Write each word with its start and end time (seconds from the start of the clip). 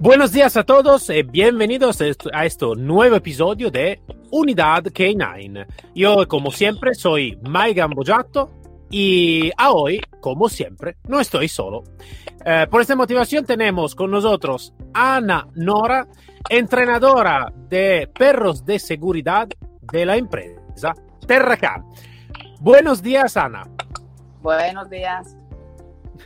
Buenos 0.00 0.32
días 0.32 0.56
a 0.56 0.64
todos 0.64 1.10
y 1.10 1.22
bienvenidos 1.22 2.00
a 2.32 2.46
este 2.46 2.66
nuevo 2.74 3.16
episodio 3.16 3.70
de 3.70 4.00
Unidad 4.30 4.84
K9. 4.84 5.66
Yo, 5.94 6.26
como 6.26 6.50
siempre, 6.50 6.94
soy 6.94 7.38
Maigan 7.42 7.90
Bojato 7.90 8.50
y 8.90 9.50
a 9.58 9.72
hoy, 9.72 10.00
como 10.22 10.48
siempre, 10.48 10.96
no 11.06 11.20
estoy 11.20 11.48
solo. 11.48 11.84
Eh, 12.46 12.66
por 12.70 12.80
esta 12.80 12.96
motivación 12.96 13.44
tenemos 13.44 13.94
con 13.94 14.10
nosotros 14.10 14.72
Ana 14.94 15.46
Nora, 15.54 16.08
entrenadora 16.48 17.52
de 17.68 18.08
perros 18.18 18.64
de 18.64 18.78
seguridad 18.78 19.48
de 19.92 20.06
la 20.06 20.16
empresa 20.16 20.94
Terracan. 21.26 21.84
Buenos 22.58 23.02
días, 23.02 23.36
Ana. 23.36 23.64
Buenos 24.40 24.88
días. 24.88 25.36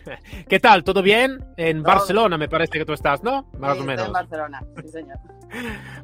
¿Qué 0.49 0.61
tal? 0.61 0.85
¿Todo 0.85 1.03
bien? 1.03 1.45
En 1.57 1.83
Barcelona 1.83 2.39
me 2.39 2.49
parece 2.49 2.79
que 2.79 2.85
tú 2.85 2.93
estás, 2.93 3.23
¿no? 3.23 3.51
Más 3.59 3.79
o 3.79 3.85
menos. 3.85 4.07
en 4.07 4.13
Barcelona, 4.13 4.65
sí, 4.83 4.89
señor. 4.93 5.19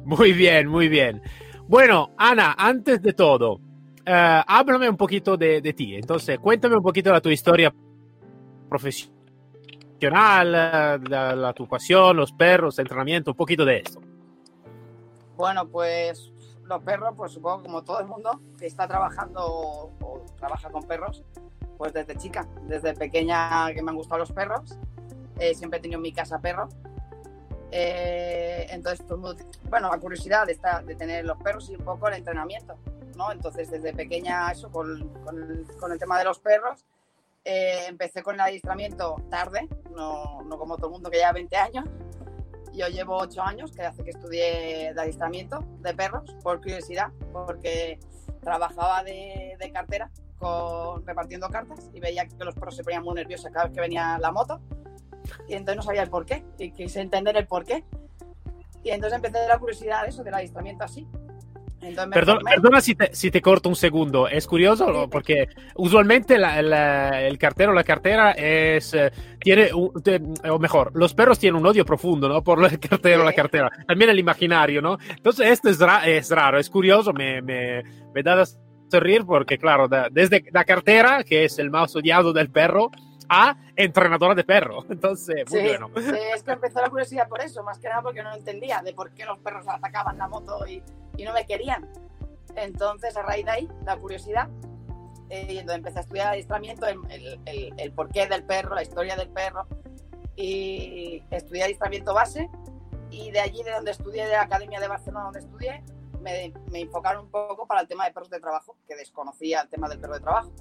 Muy 0.03 0.33
bien, 0.33 0.67
muy 0.67 0.87
bien. 0.87 1.21
Bueno, 1.67 2.11
Ana, 2.17 2.55
antes 2.57 3.01
de 3.01 3.13
todo, 3.13 3.53
uh, 3.53 4.43
háblame 4.47 4.89
un 4.89 4.97
poquito 4.97 5.37
de, 5.37 5.61
de, 5.61 5.73
ti. 5.73 5.95
Entonces, 5.95 6.39
cuéntame 6.39 6.75
un 6.75 6.83
poquito 6.83 7.13
de 7.13 7.21
tu 7.21 7.29
historia 7.29 7.73
profesional, 8.69 10.51
la, 10.51 10.97
la, 11.35 11.53
tu 11.53 11.67
pasión, 11.67 12.17
los 12.17 12.31
perros, 12.31 12.79
entrenamiento, 12.79 13.31
un 13.31 13.37
poquito 13.37 13.65
de 13.65 13.79
eso. 13.79 14.01
Bueno, 15.35 15.67
pues 15.67 16.31
los 16.63 16.81
perros, 16.83 17.13
pues 17.15 17.33
supongo 17.33 17.63
como 17.63 17.83
todo 17.83 17.99
el 17.99 18.07
mundo 18.07 18.39
que 18.57 18.67
está 18.67 18.87
trabajando 18.87 19.45
o 19.45 20.25
trabaja 20.37 20.69
con 20.69 20.83
perros, 20.83 21.23
pues 21.81 21.93
desde 21.93 22.15
chica, 22.15 22.47
desde 22.67 22.93
pequeña 22.93 23.73
que 23.73 23.81
me 23.81 23.89
han 23.89 23.95
gustado 23.95 24.19
los 24.19 24.31
perros, 24.31 24.77
eh, 25.39 25.55
siempre 25.55 25.79
he 25.79 25.81
tenido 25.81 25.97
en 25.97 26.03
mi 26.03 26.13
casa 26.13 26.37
perro. 26.37 26.69
Eh, 27.71 28.67
entonces, 28.69 29.03
pues, 29.07 29.43
bueno, 29.67 29.89
la 29.89 29.97
curiosidad 29.97 30.45
de, 30.45 30.59
de 30.85 30.95
tener 30.95 31.25
los 31.25 31.39
perros 31.39 31.71
y 31.71 31.75
un 31.75 31.83
poco 31.83 32.07
el 32.07 32.13
entrenamiento, 32.13 32.77
¿no? 33.15 33.31
Entonces, 33.31 33.71
desde 33.71 33.95
pequeña, 33.95 34.51
eso, 34.51 34.69
con, 34.69 35.09
con, 35.25 35.91
el, 35.91 35.97
tema 35.97 36.19
de 36.19 36.25
los 36.25 36.37
perros, 36.37 36.85
eh, 37.45 37.85
empecé 37.87 38.21
con 38.21 38.35
el 38.35 38.41
adiestramiento 38.41 39.15
tarde, 39.31 39.67
no, 39.89 40.43
no, 40.43 40.59
como 40.59 40.75
todo 40.75 40.85
el 40.85 40.93
mundo 40.93 41.09
que 41.09 41.17
lleva 41.17 41.31
20 41.31 41.57
años. 41.57 41.85
Yo 42.73 42.89
llevo 42.89 43.17
8 43.17 43.41
años 43.41 43.71
que 43.71 43.81
hace 43.81 44.03
que 44.03 44.11
estudié 44.11 44.93
de 44.93 45.01
adiestramiento 45.01 45.65
de 45.79 45.95
perros, 45.95 46.31
por 46.43 46.61
curiosidad, 46.61 47.07
porque 47.33 47.99
trabajaba 48.43 49.03
de, 49.03 49.57
de 49.59 49.71
cartera 49.71 50.11
repartiendo 51.05 51.49
cartas 51.49 51.89
y 51.93 51.99
veía 51.99 52.25
que 52.27 52.43
los 52.43 52.55
perros 52.55 52.75
se 52.75 52.83
ponían 52.83 53.03
muy 53.03 53.15
nerviosos 53.15 53.51
cada 53.51 53.65
vez 53.65 53.73
que 53.73 53.81
venía 53.81 54.17
la 54.19 54.31
moto. 54.31 54.59
Y 55.47 55.53
entonces 55.53 55.77
no 55.77 55.81
sabía 55.83 56.03
el 56.03 56.09
por 56.09 56.25
qué. 56.25 56.43
Y 56.57 56.71
quise 56.71 57.01
entender 57.01 57.35
el 57.37 57.47
por 57.47 57.63
qué. 57.63 57.83
Y 58.83 58.89
entonces 58.89 59.17
empecé 59.17 59.47
la 59.47 59.59
curiosidad 59.59 60.03
de 60.03 60.09
eso, 60.09 60.23
del 60.23 60.33
adiestramiento 60.33 60.83
así. 60.83 61.07
perdona 62.45 62.81
si 62.81 62.95
te, 62.95 63.13
si 63.13 63.29
te, 63.29 63.41
corto 63.41 63.69
un 63.69 63.75
segundo. 63.75 64.27
Es 64.27 64.47
curioso 64.47 65.07
porque 65.09 65.47
usualmente 65.75 66.35
el 66.35 67.37
cartero 67.37 67.71
o 67.71 67.75
la 67.75 67.83
cartera 67.83 68.31
es, 68.31 68.93
eh, 68.93 69.11
tiene, 69.39 69.69
o 69.73 70.59
mejor, 70.59 70.91
los 70.95 71.13
perros 71.13 71.37
tienen 71.37 71.59
un 71.59 71.67
odio 71.67 71.85
profundo 71.85 72.27
¿no? 72.27 72.43
por 72.43 72.63
el 72.63 72.79
cartero 72.79 73.21
o 73.21 73.25
la 73.25 73.33
cartera. 73.33 73.69
También 73.87 74.09
el 74.09 74.19
imaginario, 74.19 74.81
¿no? 74.81 74.97
Entonces 75.09 75.51
esto 75.51 75.69
es, 75.69 75.79
es 76.05 76.29
raro, 76.31 76.57
es 76.57 76.69
curioso, 76.69 77.13
me, 77.13 77.41
me, 77.41 77.83
me 78.13 78.23
da 78.23 78.43
reír 78.99 79.25
porque, 79.25 79.57
claro, 79.57 79.87
desde 80.11 80.43
la 80.51 80.65
cartera, 80.65 81.23
que 81.23 81.45
es 81.45 81.59
el 81.59 81.69
más 81.69 81.95
odiado 81.95 82.33
del 82.33 82.49
perro, 82.49 82.91
a 83.29 83.55
entrenadora 83.75 84.35
de 84.35 84.43
perro. 84.43 84.85
Entonces, 84.89 85.49
muy 85.49 85.61
bueno. 85.61 85.89
Sí, 85.95 86.17
es 86.35 86.43
que 86.43 86.51
empezó 86.51 86.81
la 86.81 86.89
curiosidad 86.89 87.29
por 87.29 87.41
eso, 87.41 87.63
más 87.63 87.79
que 87.79 87.87
nada 87.87 88.01
porque 88.01 88.21
no 88.21 88.33
entendía 88.33 88.81
de 88.83 88.93
por 88.93 89.11
qué 89.11 89.25
los 89.25 89.39
perros 89.39 89.65
atacaban 89.67 90.17
la 90.17 90.27
moto 90.27 90.67
y, 90.67 90.83
y 91.17 91.23
no 91.23 91.33
me 91.33 91.45
querían. 91.45 91.87
Entonces, 92.55 93.15
a 93.15 93.21
raíz 93.21 93.45
de 93.45 93.51
ahí, 93.51 93.69
la 93.85 93.95
curiosidad, 93.97 94.49
eh, 95.29 95.47
y 95.47 95.57
entonces 95.59 95.77
empecé 95.77 95.99
a 95.99 96.01
estudiar 96.01 96.27
adiestramiento, 96.27 96.85
el, 96.87 96.99
el, 97.45 97.73
el, 97.77 97.91
porqué 97.93 98.27
del 98.27 98.43
perro, 98.43 98.75
la 98.75 98.81
historia 98.81 99.15
del 99.15 99.29
perro, 99.29 99.65
y 100.35 101.23
estudié 101.31 101.63
adiestramiento 101.63 102.13
base, 102.13 102.49
y 103.09 103.31
de 103.31 103.39
allí, 103.39 103.63
de 103.63 103.71
donde 103.71 103.91
estudié, 103.91 104.25
de 104.25 104.33
la 104.33 104.41
Academia 104.41 104.81
de 104.81 104.89
Barcelona, 104.89 105.25
donde 105.25 105.39
estudié, 105.39 105.81
me, 106.21 106.53
enfocaron 106.73 107.25
un 107.25 107.31
poco 107.31 107.65
para 107.67 107.81
el 107.81 107.87
tema 107.87 108.05
de 108.05 108.11
perros 108.11 108.29
de 108.29 108.39
trabajo, 108.39 108.75
que 108.87 108.95
desconocía 108.95 109.61
el 109.61 109.69
tema 109.69 109.89
del 109.89 109.99
perro 109.99 110.13
de 110.13 110.19
trabajo. 110.21 110.51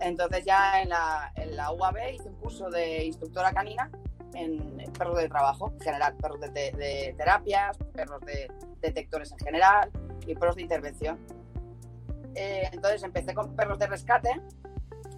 Entonces 0.00 0.44
ya 0.44 0.80
en 0.82 0.88
la, 0.88 1.32
en 1.36 1.56
la 1.56 1.72
UAB 1.72 2.14
hice 2.14 2.28
un 2.28 2.36
curso 2.36 2.70
de 2.70 3.04
instructora 3.04 3.52
canina 3.52 3.90
en 4.34 4.92
perros 4.92 5.16
de 5.16 5.28
trabajo, 5.28 5.72
en 5.74 5.80
general, 5.80 6.14
perros 6.16 6.40
de, 6.40 7.14
terapias, 7.16 7.76
perros 7.92 8.20
de 8.22 8.50
detectores 8.80 9.32
en 9.32 9.38
general 9.38 9.90
y 10.26 10.34
perros 10.34 10.56
de 10.56 10.62
intervención. 10.62 11.18
Eh, 12.34 12.68
entonces 12.72 13.02
empecé 13.02 13.34
con 13.34 13.54
perros 13.56 13.78
de 13.78 13.86
rescate, 13.86 14.40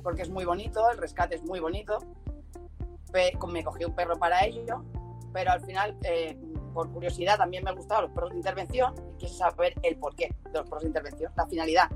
porque 0.03 0.23
es 0.23 0.31
muy 0.31 0.45
bonito, 0.45 0.91
el 0.91 0.99
rescate 0.99 1.37
es 1.37 1.43
muy 1.43 1.61
bonito. 1.61 1.99
Me 3.13 3.63
cogí 3.63 3.85
un 3.85 3.95
perro 3.95 4.19
para 4.19 4.45
ello, 4.47 4.83
pero 5.35 5.53
al 5.53 5.61
final 5.61 5.97
eh, 6.03 6.39
por 6.73 6.91
curiosidad 6.91 7.37
también 7.37 7.65
me 7.65 7.73
gustaban 7.73 8.05
los 8.05 8.13
perros 8.13 8.31
de 8.31 8.37
intervención 8.37 8.95
y 9.15 9.19
quise 9.19 9.35
saber 9.35 9.75
el 9.83 9.97
porqué 9.97 10.35
de 10.45 10.59
los 10.59 10.65
perros 10.65 10.83
de 10.83 10.89
intervención, 10.89 11.33
la 11.37 11.47
finalidad 11.47 11.91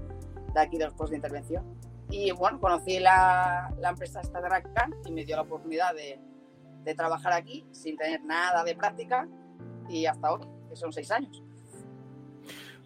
de 0.55 0.61
aquí 0.61 0.79
de 0.79 0.85
los 0.85 0.95
perros 0.95 1.11
de 1.11 1.17
intervención. 1.17 1.65
Y 2.11 2.31
bueno, 2.31 2.61
conocí 2.61 2.99
la, 2.99 3.73
la 3.81 3.91
empresa 3.91 4.21
esta 4.21 4.41
de 4.41 4.49
Rakan 4.49 4.95
y 5.05 5.13
me 5.13 5.25
dio 5.25 5.37
la 5.37 5.43
oportunidad 5.43 5.95
de, 5.95 6.21
de, 6.85 6.95
trabajar 6.95 7.33
aquí 7.33 7.67
sin 7.73 7.97
tener 7.97 8.23
nada 8.25 8.63
de 8.63 8.77
práctica 8.77 9.27
y 9.89 10.07
hasta 10.07 10.33
hoy, 10.33 10.41
que 10.69 10.77
son 10.77 10.93
seis 10.93 11.11
años. 11.11 11.43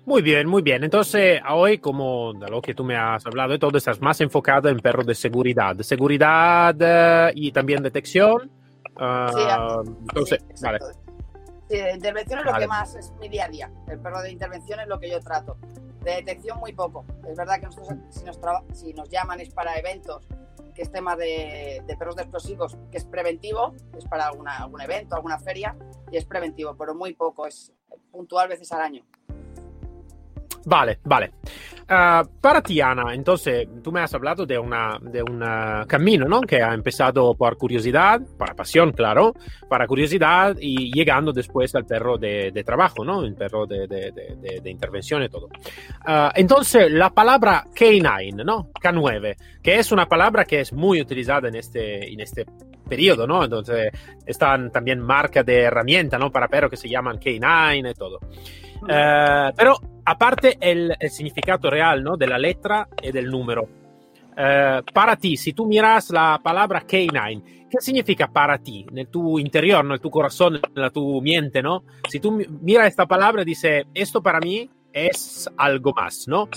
Muy 0.07 0.22
bien, 0.22 0.49
muy 0.49 0.62
bien. 0.62 0.83
Entonces, 0.83 1.41
hoy, 1.51 1.78
como 1.78 2.33
de 2.33 2.49
lo 2.49 2.62
que 2.62 2.75
tú 2.75 2.83
me 2.83 2.97
has 2.97 3.25
hablado 3.27 3.59
todo, 3.59 3.77
estás 3.77 4.01
más 4.01 4.21
enfocado 4.21 4.69
en 4.69 4.78
perros 4.78 5.07
de 5.07 5.15
seguridad. 5.15 5.77
Seguridad 5.81 6.75
eh, 6.81 7.33
y 7.34 7.53
también 7.53 7.83
detección. 7.83 8.51
Uh, 8.97 9.28
sí, 9.33 9.43
entonces, 10.09 10.45
sí, 10.55 10.65
vale. 10.65 10.78
Sí, 11.70 11.76
de 11.76 11.92
intervención 11.92 12.41
es 12.41 12.44
lo 12.47 12.58
que 12.58 12.66
más 12.66 12.97
es 12.97 13.12
mi 13.20 13.28
día 13.28 13.44
a 13.44 13.48
día. 13.48 13.70
El 13.86 14.00
perro 14.00 14.20
de 14.22 14.32
intervención 14.32 14.81
es 14.81 14.88
lo 14.88 14.98
que 14.98 15.08
yo 15.08 15.20
trato. 15.20 15.56
De 16.03 16.16
detección 16.16 16.58
muy 16.58 16.72
poco. 16.72 17.04
Es 17.28 17.36
verdad 17.36 17.60
que 17.60 17.66
nosotros 17.66 17.97
si 18.10 18.25
nos, 18.25 18.41
si 18.72 18.92
nos 18.92 19.08
llaman 19.08 19.38
es 19.38 19.50
para 19.50 19.78
eventos, 19.78 20.26
que 20.75 20.82
es 20.82 20.91
tema 20.91 21.14
de, 21.14 21.80
perros 21.97 22.16
de 22.16 22.22
explosivos, 22.22 22.76
que 22.91 22.98
es 22.98 23.04
preventivo, 23.04 23.72
es 23.97 24.04
para 24.06 24.26
alguna, 24.26 24.56
algún 24.56 24.80
evento, 24.80 25.14
alguna 25.14 25.38
feria, 25.38 25.76
y 26.10 26.16
es 26.16 26.25
preventivo, 26.25 26.76
pero 26.76 26.92
muy 26.92 27.14
poco, 27.14 27.47
es 27.47 27.72
puntual 28.10 28.48
veces 28.48 28.72
al 28.72 28.80
año. 28.80 29.06
Vale, 30.65 30.98
vale. 31.04 31.32
Uh, 31.91 32.25
para 32.41 32.62
ti, 32.62 32.81
Ana, 32.81 33.12
entonces 33.15 33.66
tú 33.82 33.91
me 33.91 34.00
has 34.00 34.15
hablado 34.15 34.47
de, 34.47 34.56
una, 34.56 34.97
de 35.03 35.25
un 35.25 35.43
uh, 35.43 35.84
camino, 35.88 36.28
¿no? 36.28 36.41
Que 36.43 36.62
ha 36.62 36.72
empezado 36.72 37.34
por 37.34 37.56
curiosidad, 37.56 38.21
por 38.38 38.54
pasión, 38.54 38.93
claro, 38.93 39.34
para 39.69 39.88
curiosidad 39.88 40.56
y 40.60 40.93
llegando 40.93 41.32
después 41.32 41.75
al 41.75 41.87
perro 41.87 42.16
de, 42.16 42.53
de 42.53 42.62
trabajo, 42.62 43.04
¿no? 43.04 43.24
El 43.24 43.34
perro 43.34 43.66
de, 43.66 43.89
de, 43.89 44.60
de 44.62 44.71
intervención 44.71 45.24
y 45.24 45.28
todo. 45.28 45.47
Uh, 45.47 46.30
entonces, 46.36 46.92
la 46.92 47.10
palabra 47.10 47.65
K9, 47.74 48.45
¿no? 48.45 48.71
K9, 48.72 49.36
que 49.60 49.80
es 49.80 49.91
una 49.91 50.07
palabra 50.07 50.45
que 50.45 50.60
es 50.60 50.72
muy 50.72 51.01
utilizada 51.01 51.48
en 51.48 51.57
este, 51.57 52.12
en 52.12 52.21
este 52.21 52.47
periodo, 52.89 53.27
¿no? 53.27 53.42
Entonces, 53.42 53.91
están 54.24 54.71
también 54.71 55.01
marcas 55.01 55.45
de 55.45 55.62
herramienta, 55.62 56.18
¿no? 56.18 56.30
Para 56.30 56.47
perros 56.47 56.71
que 56.71 56.77
se 56.77 56.89
llaman 56.89 57.18
K9 57.18 57.91
y 57.91 57.95
todo. 57.95 58.21
Uh, 58.83 59.53
pero 59.57 59.77
aparte 60.10 60.59
el, 60.60 60.97
significado 61.09 61.71
real 61.71 62.03
¿no? 62.03 62.16
de 62.16 62.27
la 62.27 62.39
letra 62.39 62.89
y 63.01 63.12
del 63.12 63.30
número, 63.30 63.62
uh, 63.62 64.83
para 64.92 65.16
ti, 65.16 65.36
si 65.36 65.53
tú 65.53 65.66
miras 65.66 66.10
la 66.10 66.41
palabra 66.42 66.83
K9, 66.84 67.68
¿qué 67.71 67.80
significa 67.80 68.27
para 68.27 68.59
ti? 68.59 68.84
En 68.92 69.07
tu 69.07 69.39
interior, 69.39 69.84
en 69.84 69.98
tu 70.01 70.10
corazón, 70.10 70.60
en 70.74 70.91
tu 70.91 71.21
mente, 71.22 71.62
¿no? 71.62 71.84
Si 72.09 72.18
tú 72.18 72.33
miras 72.33 72.89
esta 72.89 73.07
palabra, 73.07 73.45
dice, 73.45 73.86
esto 73.95 74.21
para 74.21 74.41
mí 74.41 74.68
es 74.92 75.48
algo 75.57 75.92
más, 75.92 76.27
¿no? 76.27 76.48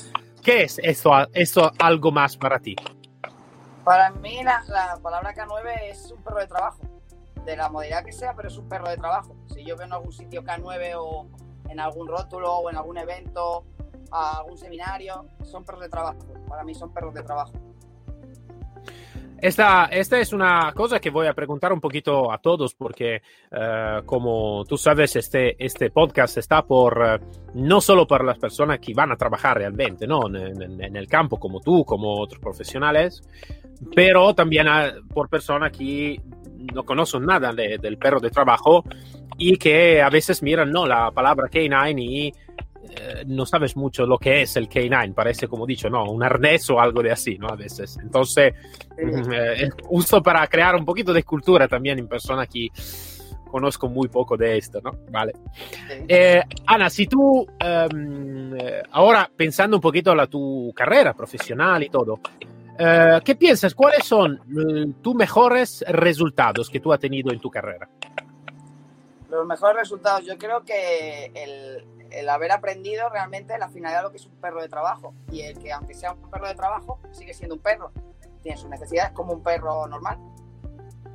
¿Qué 0.44 0.64
es 0.64 0.80
esto, 0.84 1.12
esto 1.34 1.72
algo 1.78 2.12
más 2.12 2.36
para 2.36 2.60
ti? 2.60 2.76
Para 3.86 4.10
mí 4.12 4.44
la, 4.44 4.64
la 4.68 4.98
palabra 5.02 5.34
K9 5.36 5.92
es 5.92 6.12
un 6.12 6.24
perro 6.24 6.40
de 6.40 6.48
trabajo. 6.48 6.80
de 7.46 7.58
la 7.58 7.70
modalidad 7.70 8.04
que 8.04 8.14
sea, 8.14 8.34
pero 8.34 8.48
es 8.48 8.58
un 8.58 8.68
perro 8.68 8.90
de 8.90 8.98
trabajo. 8.98 9.36
Si 9.54 9.64
yo 9.64 9.76
veo 9.78 9.86
en 9.86 9.94
algún 9.94 10.14
sitio 10.14 10.44
K9 10.44 10.94
o 10.96 11.28
en 11.70 11.80
algún 11.80 12.08
rótulo 12.08 12.52
o 12.52 12.70
en 12.70 12.78
algún 12.78 12.98
evento, 12.98 13.66
a 14.12 14.38
algún 14.38 14.58
seminario, 14.58 15.26
son 15.44 15.64
perros 15.64 15.82
de 15.82 15.90
trabajo. 15.90 16.20
Para 16.48 16.64
mí 16.64 16.74
son 16.74 16.94
perros 16.94 17.14
de 17.14 17.24
trabajo. 17.24 17.54
Esta, 19.44 19.88
esta 19.88 20.20
es 20.20 20.32
una 20.32 20.72
cosa 20.72 21.02
que 21.02 21.10
voy 21.10 21.28
a 21.28 21.34
preguntar 21.34 21.74
un 21.74 21.82
poquito 21.82 22.32
a 22.32 22.38
todos 22.38 22.76
porque, 22.76 23.22
uh, 23.52 24.06
como 24.06 24.64
tú 24.64 24.78
sabes, 24.78 25.18
este, 25.18 25.62
este 25.62 25.90
podcast 25.90 26.38
está 26.38 26.62
por, 26.62 26.98
uh, 26.98 27.20
no 27.56 27.82
solo 27.82 28.08
para 28.08 28.24
las 28.24 28.40
personas 28.40 28.80
que 28.80 28.94
van 28.94 29.12
a 29.12 29.18
trabajar 29.18 29.58
realmente, 29.58 30.08
¿no? 30.08 30.28
En, 30.28 30.62
en, 30.62 30.82
en 30.82 30.96
el 30.96 31.08
campo, 31.10 31.38
como 31.38 31.60
tú, 31.60 31.84
como 31.84 32.22
otros 32.22 32.40
profesionales, 32.40 33.22
pero 33.94 34.34
también 34.34 34.66
por 35.14 35.28
personas 35.28 35.74
que 35.74 36.22
no 36.74 36.84
conocen 36.84 37.26
nada 37.26 37.52
de, 37.54 37.78
del 37.78 37.98
perro 37.98 38.20
de 38.20 38.30
trabajo 38.30 38.84
y 39.38 39.58
que 39.58 40.02
a 40.02 40.10
veces 40.10 40.44
miran, 40.44 40.72
¿no? 40.72 40.86
La 40.86 41.12
palabra 41.12 41.48
canine 41.50 41.92
y 42.02 42.28
eh, 42.28 43.24
no 43.26 43.46
sabes 43.46 43.76
mucho 43.76 44.06
lo 44.06 44.18
que 44.18 44.42
es 44.42 44.56
el 44.58 44.68
K9, 44.70 45.14
parece 45.14 45.48
como 45.48 45.66
dicho, 45.66 45.90
no, 45.90 46.04
un 46.12 46.22
arnés 46.22 46.70
o 46.70 46.80
algo 46.80 47.02
de 47.02 47.12
así, 47.12 47.38
¿no? 47.38 47.48
A 47.48 47.56
veces. 47.56 47.98
Entonces, 48.02 48.54
eh, 48.98 49.70
uso 49.90 50.22
para 50.22 50.46
crear 50.48 50.76
un 50.76 50.86
poquito 50.86 51.14
de 51.14 51.24
cultura 51.24 51.68
también 51.68 52.00
en 52.00 52.08
personas 52.08 52.48
que 52.48 52.68
conozco 53.50 53.88
muy 53.88 54.08
poco 54.08 54.36
de 54.36 54.58
esto, 54.58 54.82
¿no? 54.84 54.92
Vale. 55.12 55.34
Eh, 56.08 56.42
Ana, 56.66 56.90
si 56.90 57.08
tú, 57.08 57.42
um, 57.42 58.58
ahora 58.92 59.30
pensando 59.36 59.78
un 59.78 59.82
poquito 59.82 60.12
en 60.12 60.18
la 60.18 60.28
tu 60.28 60.74
carrera 60.76 61.14
profesional 61.14 61.84
y 61.84 61.90
todo, 61.90 62.20
uh, 62.80 63.24
¿qué 63.24 63.36
piensas? 63.36 63.74
¿Cuáles 63.74 64.06
son 64.06 64.40
uh, 64.54 64.92
tus 65.02 65.16
mejores 65.16 65.84
resultados 65.88 66.70
que 66.70 66.80
tú 66.80 66.94
has 66.94 67.00
tenido 67.00 67.32
en 67.32 67.40
tu 67.40 67.50
carrera? 67.50 67.90
Los 69.30 69.46
mejores 69.48 69.78
resultados, 69.78 70.26
yo 70.26 70.38
creo 70.38 70.64
que 70.64 71.32
el, 71.34 71.86
el 72.12 72.30
haber 72.30 72.52
aprendido 72.52 73.10
realmente 73.10 73.58
la 73.58 73.70
finalidad 73.70 74.00
de 74.00 74.04
lo 74.04 74.12
que 74.12 74.18
es 74.18 74.26
un 74.26 74.36
perro 74.36 74.62
de 74.62 74.70
trabajo. 74.70 75.14
Y 75.32 75.42
el 75.42 75.58
que 75.58 75.72
aunque 75.72 75.94
sea 75.94 76.14
un 76.14 76.30
perro 76.30 76.48
de 76.48 76.56
trabajo 76.56 77.00
sigue 77.12 77.34
siendo 77.34 77.56
un 77.56 77.62
perro. 77.62 77.92
Tiene 78.42 78.58
sus 78.58 78.70
necesidades 78.70 79.12
como 79.14 79.34
un 79.34 79.42
perro 79.42 79.88
normal. 79.88 80.20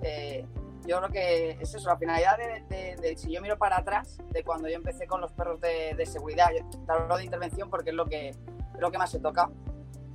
Eh, 0.02 0.44
yo 0.86 0.98
creo 0.98 1.10
que 1.10 1.50
es 1.60 1.74
eso 1.74 1.88
la 1.88 1.98
finalidad 1.98 2.38
de, 2.38 2.64
de, 2.68 2.96
de, 2.96 3.16
si 3.16 3.30
yo 3.30 3.42
miro 3.42 3.58
para 3.58 3.78
atrás 3.78 4.18
de 4.30 4.42
cuando 4.42 4.68
yo 4.68 4.76
empecé 4.76 5.06
con 5.06 5.20
los 5.20 5.30
perros 5.32 5.60
de, 5.60 5.94
de 5.94 6.06
seguridad 6.06 6.48
yo 6.56 6.64
te 6.86 6.92
hablo 6.92 7.18
de 7.18 7.24
intervención 7.24 7.68
porque 7.68 7.90
es 7.90 7.96
lo 7.96 8.06
que 8.06 8.30
es 8.30 8.38
lo 8.78 8.90
que 8.90 8.96
más 8.96 9.12
he 9.12 9.18
tocado 9.18 9.52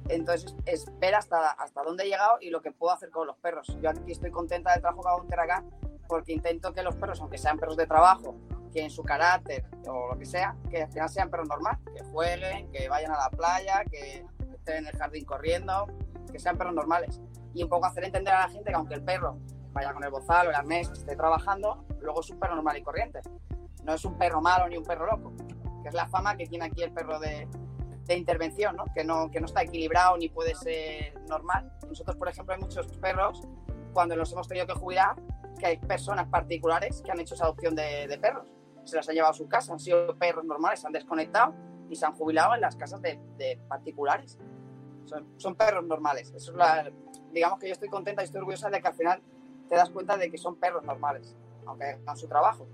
entonces 0.09 0.55
es 0.65 0.85
ver 0.99 1.15
hasta, 1.15 1.51
hasta 1.51 1.83
dónde 1.83 2.03
he 2.03 2.07
llegado 2.07 2.37
y 2.41 2.49
lo 2.49 2.61
que 2.61 2.71
puedo 2.71 2.93
hacer 2.93 3.09
con 3.09 3.27
los 3.27 3.37
perros 3.37 3.67
yo 3.81 3.89
aquí 3.89 4.11
estoy 4.11 4.31
contenta 4.31 4.71
del 4.71 4.81
trabajo 4.81 5.01
que 5.01 5.09
hago 5.09 5.21
en 5.21 5.27
Teracán 5.27 5.69
porque 6.07 6.33
intento 6.33 6.73
que 6.73 6.83
los 6.83 6.95
perros 6.95 7.19
aunque 7.21 7.37
sean 7.37 7.57
perros 7.57 7.77
de 7.77 7.87
trabajo 7.87 8.35
que 8.73 8.83
en 8.83 8.89
su 8.89 9.03
carácter 9.03 9.65
o 9.87 10.09
lo 10.09 10.17
que 10.17 10.25
sea, 10.25 10.55
que 10.69 10.81
al 10.81 10.91
final 10.91 11.07
sean 11.09 11.29
perros 11.29 11.47
normales, 11.47 11.79
que 11.95 12.03
jueguen, 12.05 12.71
que 12.71 12.89
vayan 12.89 13.11
a 13.11 13.17
la 13.17 13.29
playa, 13.29 13.83
que 13.89 14.25
estén 14.51 14.77
en 14.77 14.87
el 14.87 14.97
jardín 14.97 15.25
corriendo, 15.25 15.87
que 16.31 16.39
sean 16.39 16.57
perros 16.57 16.73
normales. 16.73 17.21
Y 17.53 17.63
un 17.63 17.69
poco 17.69 17.85
hacer 17.85 18.03
entender 18.05 18.33
a 18.33 18.41
la 18.41 18.49
gente 18.49 18.71
que 18.71 18.75
aunque 18.75 18.95
el 18.95 19.03
perro 19.03 19.37
vaya 19.71 19.93
con 19.93 20.03
el 20.03 20.09
bozal 20.09 20.47
o 20.47 20.49
el 20.49 20.55
arnés, 20.55 20.89
esté 20.89 21.15
trabajando, 21.15 21.85
luego 22.01 22.21
es 22.21 22.29
un 22.31 22.39
perro 22.39 22.55
normal 22.55 22.77
y 22.77 22.81
corriente. 22.81 23.21
No 23.83 23.93
es 23.93 24.03
un 24.05 24.17
perro 24.17 24.41
malo 24.41 24.67
ni 24.67 24.77
un 24.77 24.83
perro 24.83 25.05
loco, 25.05 25.33
que 25.83 25.89
es 25.89 25.93
la 25.93 26.07
fama 26.07 26.35
que 26.35 26.47
tiene 26.47 26.65
aquí 26.65 26.81
el 26.81 26.91
perro 26.91 27.19
de, 27.19 27.47
de 28.05 28.17
intervención, 28.17 28.75
¿no? 28.75 28.85
Que, 28.93 29.03
¿no? 29.03 29.31
que 29.31 29.39
no 29.39 29.45
está 29.45 29.63
equilibrado 29.63 30.17
ni 30.17 30.29
puede 30.29 30.55
ser 30.55 31.19
normal. 31.27 31.71
Nosotros, 31.87 32.17
por 32.17 32.29
ejemplo, 32.29 32.53
hay 32.53 32.61
muchos 32.61 32.87
perros, 32.97 33.41
cuando 33.93 34.15
los 34.15 34.31
hemos 34.31 34.47
tenido 34.47 34.67
que 34.67 34.73
jubilar, 34.73 35.15
que 35.59 35.65
hay 35.65 35.77
personas 35.77 36.27
particulares 36.27 37.01
que 37.01 37.11
han 37.11 37.19
hecho 37.19 37.35
esa 37.35 37.45
adopción 37.45 37.75
de, 37.75 38.07
de 38.07 38.17
perros 38.17 38.53
se 38.85 38.95
las 38.95 39.07
han 39.07 39.15
llevado 39.15 39.31
a 39.31 39.35
su 39.35 39.47
casa, 39.47 39.73
han 39.73 39.79
sido 39.79 40.15
perros 40.17 40.45
normales, 40.45 40.81
se 40.81 40.87
han 40.87 40.93
desconectado 40.93 41.53
y 41.89 41.95
se 41.95 42.05
han 42.05 42.13
jubilado 42.13 42.53
en 42.55 42.61
las 42.61 42.75
casas 42.75 43.01
de, 43.01 43.19
de 43.37 43.59
particulares. 43.67 44.37
Son, 45.05 45.27
son, 45.37 45.55
perros 45.55 45.85
normales. 45.85 46.31
Eso 46.35 46.51
es 46.51 46.57
la, 46.57 46.91
digamos 47.31 47.59
que 47.59 47.67
yo 47.67 47.73
estoy 47.73 47.89
contenta 47.89 48.21
y 48.21 48.25
estoy 48.25 48.39
orgullosa 48.39 48.69
de 48.69 48.81
que 48.81 48.87
al 48.87 48.93
final 48.93 49.21
te 49.67 49.75
das 49.75 49.89
cuenta 49.89 50.17
de 50.17 50.31
que 50.31 50.37
son 50.37 50.55
perros 50.55 50.83
normales, 50.83 51.35
aunque 51.65 51.85
hagan 51.85 52.17
su 52.17 52.27
trabajo. 52.27 52.67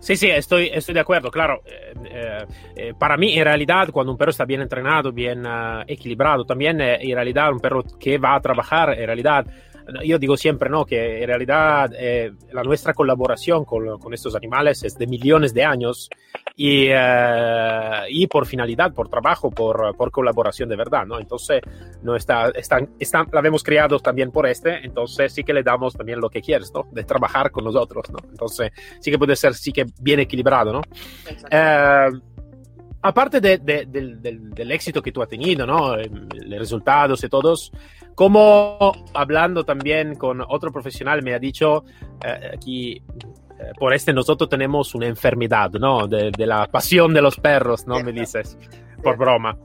Sí, 0.00 0.16
sí, 0.16 0.28
estoy, 0.28 0.70
estoy 0.72 0.94
de 0.94 1.00
acuerdo, 1.00 1.30
claro. 1.30 1.62
Eh, 1.66 2.44
eh, 2.76 2.94
para 2.98 3.16
mí, 3.16 3.36
en 3.36 3.44
realidad, 3.44 3.88
cuando 3.90 4.12
un 4.12 4.18
perro 4.18 4.30
está 4.30 4.44
bien 4.44 4.60
entrenado, 4.60 5.12
bien 5.12 5.44
uh, 5.46 5.82
equilibrado, 5.86 6.44
también 6.44 6.80
eh, 6.80 6.98
en 7.00 7.14
realidad 7.14 7.52
un 7.52 7.60
perro 7.60 7.82
que 7.98 8.18
va 8.18 8.34
a 8.34 8.40
trabajar, 8.40 8.98
en 8.98 9.06
realidad 9.06 9.46
yo 10.04 10.18
digo 10.18 10.36
siempre 10.36 10.68
¿no? 10.68 10.84
que 10.84 11.22
en 11.22 11.26
realidad 11.26 11.90
eh, 11.96 12.32
la 12.52 12.62
nuestra 12.62 12.92
colaboración 12.92 13.64
con, 13.64 13.98
con, 13.98 14.12
estos 14.12 14.34
animales 14.34 14.82
es 14.82 14.96
de 14.98 15.06
millones 15.06 15.54
de 15.54 15.64
años 15.64 16.10
y, 16.56 16.86
eh, 16.88 18.02
y 18.08 18.26
por 18.26 18.46
finalidad, 18.46 18.92
por 18.92 19.08
trabajo, 19.08 19.50
por, 19.50 19.96
por, 19.96 20.10
colaboración 20.10 20.68
de 20.68 20.76
verdad. 20.76 21.06
¿no? 21.06 21.18
Entonces, 21.20 21.60
no 22.02 22.16
está, 22.16 22.48
está, 22.50 22.80
está, 22.98 23.26
la 23.32 23.40
hemos 23.46 23.62
creado 23.62 23.98
también 24.00 24.30
por 24.30 24.46
este, 24.46 24.84
entonces 24.84 25.32
sí 25.32 25.44
que 25.44 25.52
le 25.52 25.62
damos 25.62 25.94
también 25.94 26.20
lo 26.20 26.30
que 26.30 26.40
quieres, 26.40 26.72
¿no? 26.74 26.86
de 26.90 27.04
trabajar 27.04 27.50
con 27.50 27.64
nosotros. 27.64 28.10
¿no? 28.10 28.18
Entonces, 28.28 28.72
sí 29.00 29.10
que 29.10 29.18
puede 29.18 29.36
ser 29.36 29.54
sí 29.54 29.72
que 29.72 29.86
bien 30.00 30.20
equilibrado. 30.20 30.72
¿no? 30.72 30.82
Eh, 31.50 32.10
aparte 33.02 33.40
de, 33.40 33.58
de, 33.58 33.86
de, 33.86 34.16
del, 34.16 34.50
del, 34.50 34.72
éxito 34.72 35.00
que 35.00 35.12
tú 35.12 35.22
has 35.22 35.28
tenido, 35.28 35.66
¿no? 35.66 35.96
los 35.96 36.58
resultados 36.58 37.22
y 37.22 37.28
todos, 37.28 37.70
como 38.16 38.92
hablando 39.14 39.62
también 39.62 40.16
con 40.16 40.40
otro 40.40 40.72
profesional 40.72 41.22
me 41.22 41.34
ha 41.34 41.38
dicho 41.38 41.84
eh, 42.24 42.50
aquí 42.54 43.02
eh, 43.58 43.72
por 43.78 43.94
este 43.94 44.12
nosotros 44.12 44.50
tenemos 44.50 44.94
una 44.94 45.06
enfermedad, 45.06 45.70
¿no? 45.72 46.08
De, 46.08 46.30
de, 46.30 46.46
la 46.46 46.66
pasión 46.66 47.14
de 47.14 47.22
los 47.22 47.36
perros, 47.36 47.86
¿no? 47.86 48.02
Me 48.02 48.12
dices, 48.12 48.58
por 49.02 49.16
broma. 49.16 49.56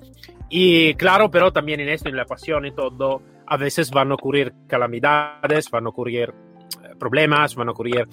Y 0.50 0.94
claro, 0.96 1.32
pero 1.32 1.52
también 1.52 1.80
en 1.80 1.90
esto, 1.90 2.10
en 2.10 2.16
la 2.16 2.26
pasión 2.26 2.66
y 2.66 2.72
todo, 2.72 3.22
a 3.48 3.58
veces 3.58 3.90
van 3.90 4.12
a 4.12 4.16
ocurrir 4.16 4.54
calamidades, 4.68 5.70
van 5.70 5.86
a 5.86 5.90
ocurrir 5.90 6.34
eh, 6.84 6.96
problemas, 7.00 7.56
van 7.56 7.70
a 7.70 7.72
ocurrir 7.72 8.08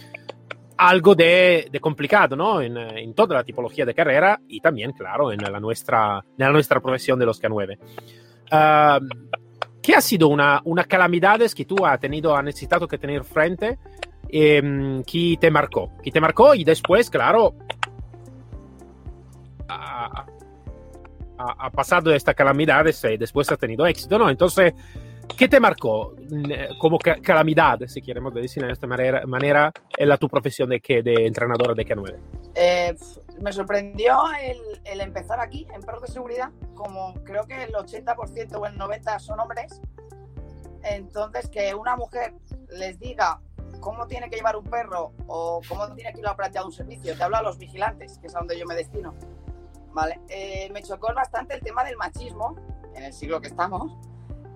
algo 0.76 1.14
de, 1.14 1.69
de 1.70 1.81
complicado, 1.81 2.37
¿no? 2.37 2.61
En, 2.61 2.76
en, 2.76 3.14
toda 3.14 3.34
la 3.34 3.44
tipología 3.44 3.84
de 3.84 3.94
carrera 3.94 4.41
y 4.49 4.61
también, 4.61 4.93
claro, 4.93 5.32
en 5.32 5.41
la 5.41 5.58
nuestra, 5.58 6.25
en 6.25 6.46
la 6.46 6.52
nuestra 6.52 6.81
profesión 6.81 7.19
de 7.19 7.26
los 7.26 7.43
K9. 7.43 7.79
Uh, 8.50 9.05
¿Qué 9.88 9.94
ha 9.94 10.02
sido 10.02 10.29
una, 10.29 10.61
una 10.64 10.85
calamidad 10.85 11.40
que 11.56 11.64
tú 11.64 11.87
has 11.87 11.99
tenido, 11.99 12.37
has 12.37 12.44
necesitado 12.44 12.87
que 12.87 12.99
tener 12.99 13.25
frente, 13.25 13.79
eh, 14.29 15.02
que 15.06 15.38
te 15.40 15.50
marcó? 15.50 15.93
Que 16.02 16.10
te 16.10 16.20
marcó 16.20 16.55
y 16.55 16.62
después, 16.62 17.08
claro, 17.08 17.55
ha, 19.67 20.27
pasado 21.72 22.12
esta 22.12 22.34
calamidad 22.34 22.84
y 22.86 23.17
después 23.17 23.51
ha 23.51 23.56
tenido 23.56 23.86
éxito, 23.86 24.19
¿no? 24.19 24.29
Entonces, 24.29 24.74
¿qué 25.39 25.48
te 25.48 25.58
marcó 25.58 26.15
como 26.79 26.98
calamidad, 26.98 27.79
si 27.86 28.03
queremos 28.03 28.34
decir 28.34 28.67
de 28.67 28.72
esta 28.72 28.86
manera, 28.86 29.27
manera 29.27 29.72
en 29.96 30.06
la 30.06 30.19
tu 30.19 30.29
profesión 30.29 30.69
de, 30.69 30.81
que, 30.81 31.03
de 31.03 31.27
entrenadora 31.27 31.72
de 31.72 31.86
K9? 31.86 32.15
Eh, 32.56 32.94
me 33.40 33.52
sorprendió 33.52 34.18
el, 34.40 35.00
empezar 35.00 35.40
aquí 35.40 35.66
en 35.72 35.82
perros 35.82 36.02
de 36.02 36.08
seguridad, 36.08 36.50
como 36.74 37.14
creo 37.24 37.46
que 37.46 37.62
el 37.62 37.72
80% 37.72 38.56
o 38.56 38.66
el 38.66 38.78
90% 38.78 39.18
son 39.18 39.40
hombres. 39.40 39.80
Entonces, 40.82 41.48
que 41.48 41.74
una 41.74 41.96
mujer 41.96 42.34
les 42.70 42.98
diga 42.98 43.40
cómo 43.80 44.06
tiene 44.06 44.28
que 44.30 44.36
llevar 44.36 44.56
un 44.56 44.64
perro 44.64 45.12
o 45.26 45.60
cómo 45.68 45.92
tiene 45.94 46.12
que 46.12 46.20
ir 46.20 46.26
a 46.26 46.36
plantear 46.36 46.64
un 46.64 46.72
servicio, 46.72 47.16
te 47.16 47.22
hablo 47.22 47.36
a 47.36 47.42
los 47.42 47.58
vigilantes, 47.58 48.18
que 48.18 48.26
es 48.26 48.34
a 48.34 48.38
donde 48.38 48.58
yo 48.58 48.66
me 48.66 48.74
destino. 48.74 49.14
Vale, 49.92 50.20
eh, 50.28 50.68
me 50.72 50.82
chocó 50.82 51.12
bastante 51.14 51.54
el 51.54 51.60
tema 51.60 51.84
del 51.84 51.96
machismo 51.96 52.56
en 52.94 53.04
el 53.04 53.12
siglo 53.12 53.40
que 53.40 53.48
estamos, 53.48 53.96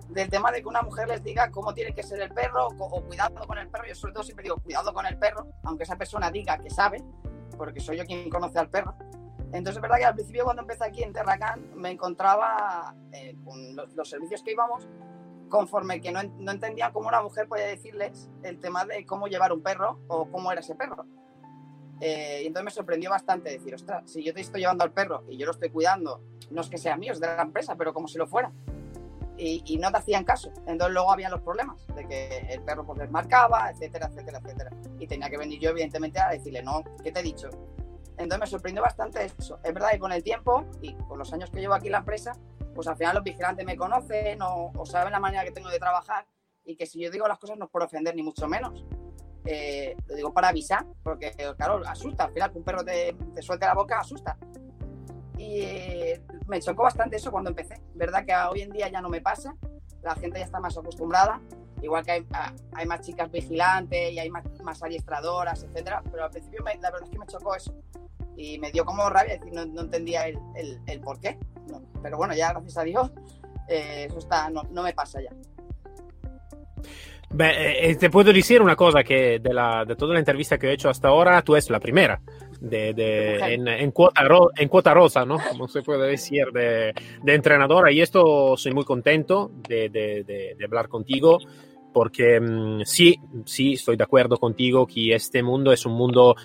del 0.09 0.29
tema 0.29 0.51
de 0.51 0.61
que 0.61 0.67
una 0.67 0.81
mujer 0.81 1.07
les 1.07 1.23
diga 1.23 1.49
cómo 1.51 1.73
tiene 1.73 1.93
que 1.93 2.03
ser 2.03 2.21
el 2.21 2.31
perro 2.33 2.67
o, 2.67 2.85
o 2.85 3.03
cuidado 3.03 3.45
con 3.47 3.57
el 3.57 3.67
perro. 3.67 3.85
Yo 3.87 3.95
sobre 3.95 4.13
todo 4.13 4.23
siempre 4.23 4.43
digo 4.43 4.57
cuidado 4.57 4.93
con 4.93 5.05
el 5.05 5.17
perro, 5.17 5.47
aunque 5.63 5.83
esa 5.83 5.97
persona 5.97 6.29
diga 6.29 6.57
que 6.59 6.69
sabe, 6.69 7.03
porque 7.55 7.79
soy 7.79 7.97
yo 7.97 8.05
quien 8.05 8.29
conoce 8.29 8.59
al 8.59 8.69
perro. 8.69 8.95
Entonces 9.51 9.75
es 9.75 9.81
verdad 9.81 9.97
que 9.97 10.05
al 10.05 10.15
principio 10.15 10.45
cuando 10.45 10.63
empecé 10.63 10.83
aquí 10.83 11.03
en 11.03 11.13
Terracán 11.13 11.69
me 11.75 11.91
encontraba 11.91 12.95
eh, 13.11 13.35
con 13.45 13.75
los, 13.75 13.93
los, 13.93 14.09
servicios 14.09 14.41
que 14.41 14.51
íbamos 14.51 14.87
conforme 15.47 16.01
que 16.01 16.11
no, 16.11 16.23
no, 16.23 16.51
entendía 16.51 16.91
cómo 16.91 17.07
una 17.07 17.21
mujer 17.21 17.47
podía 17.47 17.65
decirles 17.65 18.31
el 18.41 18.59
tema 18.59 18.85
de 18.85 19.05
cómo 19.05 19.27
llevar 19.27 19.53
un 19.53 19.61
perro 19.61 19.99
o 20.07 20.27
cómo 20.31 20.51
era 20.51 20.61
ese 20.61 20.73
perro. 20.73 21.05
Eh, 22.01 22.41
y 22.43 22.47
entonces 22.47 22.65
me 22.65 22.71
sorprendió 22.71 23.09
bastante 23.09 23.51
decir, 23.51 23.73
ostras, 23.75 24.09
si 24.11 24.23
yo 24.23 24.33
te 24.33 24.41
estoy 24.41 24.61
llevando 24.61 24.83
al 24.83 24.91
perro 24.91 25.23
y 25.29 25.37
yo 25.37 25.45
lo 25.45 25.51
estoy 25.51 25.69
cuidando, 25.69 26.21
no 26.49 26.61
es 26.61 26.69
que 26.69 26.77
sea 26.77 26.97
mío, 26.97 27.13
es 27.13 27.19
de 27.19 27.27
la 27.27 27.41
empresa, 27.41 27.75
pero 27.75 27.93
como 27.93 28.07
si 28.07 28.17
lo 28.17 28.27
fuera. 28.27 28.51
Y, 29.37 29.63
y, 29.65 29.77
no 29.77 29.91
te 29.91 29.97
hacían 29.97 30.23
caso. 30.23 30.51
Entonces 30.67 30.93
luego 30.93 31.11
habían 31.11 31.31
los 31.31 31.41
problemas 31.41 31.87
de 31.87 32.07
que 32.07 32.37
el 32.49 32.61
perro 32.61 32.85
pues 32.85 32.99
desmarcaba, 32.99 33.69
etcétera, 33.71 34.07
etcétera, 34.07 34.39
etcétera. 34.43 34.71
Y 34.99 35.07
tenía 35.07 35.29
que 35.29 35.37
venir 35.37 35.59
yo, 35.59 35.71
evidentemente, 35.71 36.19
a 36.19 36.29
decirle, 36.29 36.61
no, 36.61 36.83
¿qué 37.03 37.11
te 37.11 37.19
he 37.19 37.23
dicho? 37.23 37.49
Entonces 38.17 38.39
me 38.39 38.47
sorprendió 38.47 38.83
bastante 38.83 39.25
eso. 39.25 39.59
Es 39.63 39.73
verdad 39.73 39.89
que 39.91 39.99
con 39.99 40.11
el 40.11 40.23
tiempo 40.23 40.65
y 40.81 40.93
con 40.93 41.17
los 41.17 41.33
años 41.33 41.49
que 41.49 41.59
llevo 41.59 41.73
aquí 41.73 41.87
en 41.87 41.93
la 41.93 41.99
empresa, 41.99 42.33
pues 42.75 42.87
al 42.87 42.95
final 42.95 43.15
los 43.15 43.23
vigilantes 43.23 43.65
me 43.65 43.75
conocen 43.75 44.41
o, 44.41 44.71
o 44.75 44.85
saben 44.85 45.11
la 45.11 45.19
manera 45.19 45.43
que 45.43 45.51
tengo 45.51 45.69
de 45.69 45.79
trabajar 45.79 46.25
y 46.65 46.75
que 46.75 46.85
si 46.85 46.99
yo 46.99 47.11
digo 47.11 47.27
las 47.27 47.39
cosas 47.39 47.57
no 47.57 47.65
es 47.65 47.71
por 47.71 47.83
ofender 47.83 48.15
ni 48.15 48.23
mucho 48.23 48.47
menos. 48.47 48.85
Eh, 49.45 49.95
lo 50.07 50.15
digo 50.15 50.33
para 50.33 50.49
avisar, 50.49 50.85
porque 51.03 51.31
claro, 51.57 51.81
asusta. 51.85 52.25
Al 52.25 52.33
final 52.33 52.51
que 52.51 52.57
un 52.57 52.63
perro 52.63 52.83
te, 52.83 53.15
te 53.35 53.41
suelte 53.41 53.65
la 53.65 53.73
boca, 53.73 53.99
asusta. 53.99 54.37
Y 55.43 55.61
eh, 55.61 56.21
me 56.47 56.61
chocó 56.61 56.83
bastante 56.83 57.17
eso 57.17 57.29
cuando 57.29 57.49
empecé. 57.49 57.75
Verdad 57.95 58.25
que 58.25 58.33
hoy 58.33 58.61
en 58.61 58.71
día 58.71 58.87
ya 58.87 59.01
no 59.01 59.09
me 59.09 59.19
pasa, 59.19 59.53
la 60.01 60.15
gente 60.15 60.39
ya 60.39 60.45
está 60.45 60.61
más 60.61 60.77
acostumbrada, 60.77 61.41
igual 61.81 62.05
que 62.05 62.11
hay, 62.11 62.25
hay 62.73 62.85
más 62.85 63.01
chicas 63.01 63.29
vigilantes 63.29 64.13
y 64.13 64.19
hay 64.19 64.29
más, 64.29 64.45
más 64.63 64.81
adiestradoras, 64.81 65.63
etcétera, 65.63 66.01
pero 66.09 66.23
al 66.23 66.31
principio 66.31 66.63
la 66.63 66.91
verdad 66.91 67.03
es 67.03 67.09
que 67.09 67.19
me 67.19 67.27
chocó 67.27 67.55
eso. 67.55 67.75
Y 68.37 68.57
me 68.57 68.71
dio 68.71 68.85
como 68.85 69.09
rabia, 69.09 69.37
decir, 69.37 69.53
no, 69.53 69.65
no 69.65 69.81
entendía 69.81 70.27
el, 70.27 70.39
el, 70.55 70.79
el 70.87 71.01
por 71.01 71.19
qué. 71.19 71.37
No. 71.69 71.81
Pero 72.01 72.17
bueno, 72.17 72.33
ya 72.33 72.51
gracias 72.51 72.77
a 72.77 72.83
Dios, 72.83 73.11
eh, 73.67 74.05
eso 74.07 74.19
está, 74.19 74.49
no, 74.49 74.63
no 74.71 74.81
me 74.81 74.93
pasa 74.93 75.19
ya. 75.21 75.31
Beh, 77.31 77.89
eh, 77.89 77.95
te 77.95 78.09
puedo 78.09 78.31
decir 78.31 78.61
una 78.61 78.75
cosa, 78.75 79.03
que 79.03 79.39
de, 79.39 79.85
de 79.87 79.95
toda 79.95 80.13
la 80.13 80.19
entrevista 80.19 80.57
que 80.57 80.69
he 80.69 80.73
hecho 80.73 80.89
hasta 80.89 81.09
ahora, 81.09 81.41
tú 81.41 81.55
es 81.55 81.69
la 81.69 81.79
primera. 81.79 82.21
De, 82.63 82.93
de, 82.93 83.55
en, 83.55 83.67
en, 83.67 83.91
cuota 83.91 84.23
ro, 84.23 84.49
en, 84.55 84.69
cuota 84.69 84.93
rosa, 84.93 85.25
¿no? 85.25 85.37
Como 85.49 85.67
se 85.67 85.81
puede 85.81 86.07
decir, 86.07 86.45
de, 86.53 86.93
de 87.21 87.35
entrenadora. 87.35 87.91
Y 87.91 87.99
esto 87.99 88.55
soy 88.55 88.73
muy 88.73 88.85
contento 88.85 89.51
de, 89.67 89.89
de 89.89 90.65
hablar 90.65 90.87
contigo, 90.87 91.39
porque 91.93 92.39
um, 92.39 92.81
sí, 92.83 93.19
sí, 93.45 93.73
estoy 93.73 93.95
de 93.95 94.03
acuerdo 94.03 94.37
contigo 94.37 94.87
que 94.87 95.13
este 95.13 95.43
mundo 95.43 95.71
es 95.71 95.85
un 95.85 95.93
mundo 95.93 96.35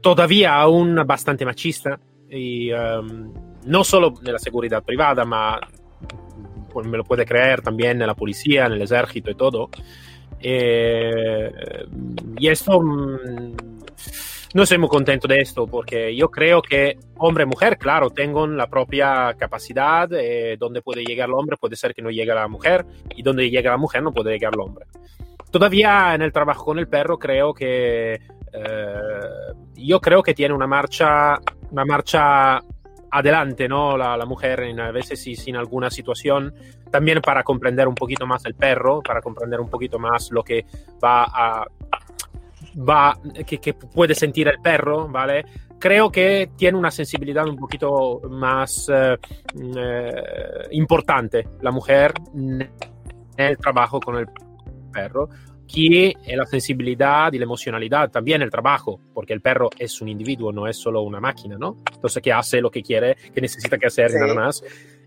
todavía 0.00 0.54
aún 0.54 0.94
bastante 1.06 1.44
machista. 1.44 1.98
Y 2.30 2.72
um, 2.72 3.32
no 3.66 3.84
solo 3.84 4.14
nella 4.22 4.38
seguridad 4.38 4.82
privada, 4.82 5.24
ma 5.24 5.58
me 6.84 6.96
lo 6.96 7.04
puede 7.04 7.24
creer 7.24 7.62
también 7.62 8.00
en 8.00 8.06
la 8.06 8.14
policía, 8.14 8.66
en 8.66 8.72
el 8.72 8.82
ejército 8.82 9.30
y 9.30 9.34
todo. 9.36 9.70
Eh, 10.40 11.52
y 12.36 12.48
esto, 12.48 12.80
mm, 12.80 13.73
no 14.54 14.62
estoy 14.62 14.78
muy 14.78 14.88
contento 14.88 15.26
de 15.26 15.40
esto 15.40 15.66
porque 15.66 16.14
yo 16.14 16.30
creo 16.30 16.62
que 16.62 16.96
hombre 17.18 17.42
y 17.42 17.46
mujer, 17.46 17.76
claro, 17.76 18.10
tengan 18.10 18.56
la 18.56 18.68
propia 18.68 19.34
capacidad, 19.36 20.08
eh, 20.12 20.56
donde 20.56 20.80
puede 20.80 21.04
llegar 21.04 21.28
el 21.28 21.34
hombre 21.34 21.56
puede 21.56 21.74
ser 21.74 21.92
que 21.92 22.02
no 22.02 22.10
llegue 22.10 22.32
la 22.32 22.46
mujer 22.46 22.86
y 23.16 23.22
donde 23.22 23.50
llega 23.50 23.72
la 23.72 23.76
mujer 23.76 24.04
no 24.04 24.12
puede 24.12 24.30
llegar 24.30 24.52
el 24.54 24.60
hombre. 24.60 24.86
Todavía 25.50 26.14
en 26.14 26.22
el 26.22 26.32
trabajo 26.32 26.66
con 26.66 26.78
el 26.78 26.86
perro 26.86 27.18
creo 27.18 27.52
que 27.52 28.14
eh, 28.14 28.20
yo 29.74 30.00
creo 30.00 30.22
que 30.22 30.34
tiene 30.34 30.54
una 30.54 30.68
marcha, 30.68 31.40
una 31.72 31.84
marcha 31.84 32.60
adelante, 33.10 33.68
¿no? 33.68 33.96
La, 33.96 34.24
mujer 34.24 34.60
en, 34.60 34.78
a 34.78 34.92
veces 34.92 35.20
sí, 35.20 35.34
sin 35.34 35.56
alguna 35.56 35.90
situación, 35.90 36.54
también 36.92 37.20
para 37.20 37.42
comprender 37.42 37.88
un 37.88 37.94
poquito 37.96 38.24
más 38.24 38.44
el 38.44 38.54
perro, 38.54 39.02
para 39.02 39.20
comprender 39.20 39.60
un 39.60 39.68
poquito 39.68 39.98
más 39.98 40.30
lo 40.30 40.44
que 40.44 40.64
va 41.02 41.24
a 41.24 41.66
va 42.76 43.18
que, 43.46 43.58
que 43.58 43.74
puede 43.74 44.14
sentir 44.14 44.48
el 44.48 44.60
perro, 44.60 45.08
¿vale? 45.08 45.44
Creo 45.78 46.10
que 46.10 46.50
tiene 46.56 46.78
una 46.78 46.90
sensibilidad 46.90 47.46
un 47.46 47.56
poquito 47.56 48.20
más 48.30 48.88
eh, 48.92 49.16
eh, 49.76 50.68
importante 50.70 51.46
la 51.60 51.70
mujer 51.70 52.12
en 52.34 52.70
el 53.36 53.58
trabajo 53.58 54.00
con 54.00 54.16
el 54.16 54.26
perro 54.92 55.28
que 55.66 56.14
la 56.26 56.46
sensibilidad 56.46 57.32
y 57.32 57.38
la 57.38 57.44
emocionalidad, 57.44 58.10
también 58.10 58.42
el 58.42 58.50
trabajo, 58.50 59.00
porque 59.12 59.32
el 59.32 59.40
perro 59.40 59.70
es 59.78 60.00
un 60.00 60.08
individuo, 60.08 60.52
no 60.52 60.66
es 60.66 60.76
solo 60.76 61.02
una 61.02 61.20
máquina, 61.20 61.56
¿no? 61.58 61.78
Entonces, 61.92 62.22
que 62.22 62.32
hace 62.32 62.60
lo 62.60 62.70
que 62.70 62.82
quiere, 62.82 63.16
que 63.34 63.40
necesita 63.40 63.78
que 63.78 63.86
hacer 63.86 64.10
sí. 64.10 64.16
nada 64.18 64.34
más. 64.34 64.62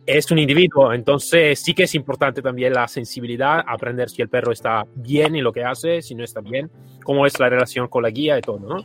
Es 0.07 0.31
un 0.31 0.39
individuo, 0.39 0.93
entonces 0.93 1.59
sí 1.59 1.73
que 1.73 1.83
es 1.83 1.93
importante 1.93 2.41
también 2.41 2.71
la 2.73 2.87
sensibilidad, 2.87 3.61
aprender 3.67 4.09
si 4.09 4.21
el 4.21 4.29
perro 4.29 4.53
está 4.53 4.85
bien 4.95 5.35
en 5.35 5.43
lo 5.43 5.51
que 5.51 5.65
hace, 5.65 6.01
si 6.01 6.15
no 6.15 6.23
está 6.23 6.39
bien, 6.39 6.71
cómo 7.03 7.25
es 7.25 7.37
la 7.41 7.49
relación 7.49 7.89
con 7.89 8.03
la 8.03 8.09
guía 8.09 8.37
y 8.37 8.41
todo, 8.41 8.57
¿no? 8.59 8.77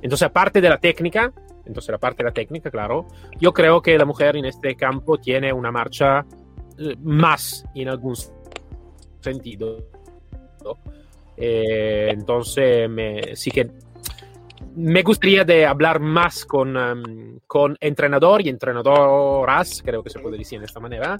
Entonces, 0.00 0.22
aparte 0.22 0.62
de 0.62 0.70
la 0.70 0.78
técnica, 0.78 1.34
entonces 1.66 1.90
la 1.92 1.98
parte 1.98 2.22
de 2.22 2.30
la 2.30 2.32
técnica, 2.32 2.70
claro, 2.70 3.06
yo 3.38 3.52
creo 3.52 3.82
que 3.82 3.98
la 3.98 4.06
mujer 4.06 4.38
en 4.38 4.46
este 4.46 4.74
campo 4.74 5.18
tiene 5.18 5.52
una 5.52 5.70
marcha 5.70 6.24
eh, 6.78 6.96
más 7.02 7.62
en 7.74 7.88
algún 7.88 8.16
sentido. 9.20 9.84
Eh, 11.36 12.08
entonces, 12.10 12.88
me, 12.88 13.36
sí 13.36 13.50
que 13.50 13.70
me 14.76 15.02
gustaría 15.02 15.44
de 15.44 15.66
hablar 15.66 16.00
más 16.00 16.44
con, 16.44 16.76
um, 16.76 17.38
con 17.46 17.76
entrenador 17.80 18.42
y 18.42 18.48
entrenadoras, 18.48 19.82
creo 19.84 20.02
que 20.02 20.10
se 20.10 20.20
puede 20.20 20.38
decir 20.38 20.60
de 20.60 20.66
esta 20.66 20.80
manera, 20.80 21.16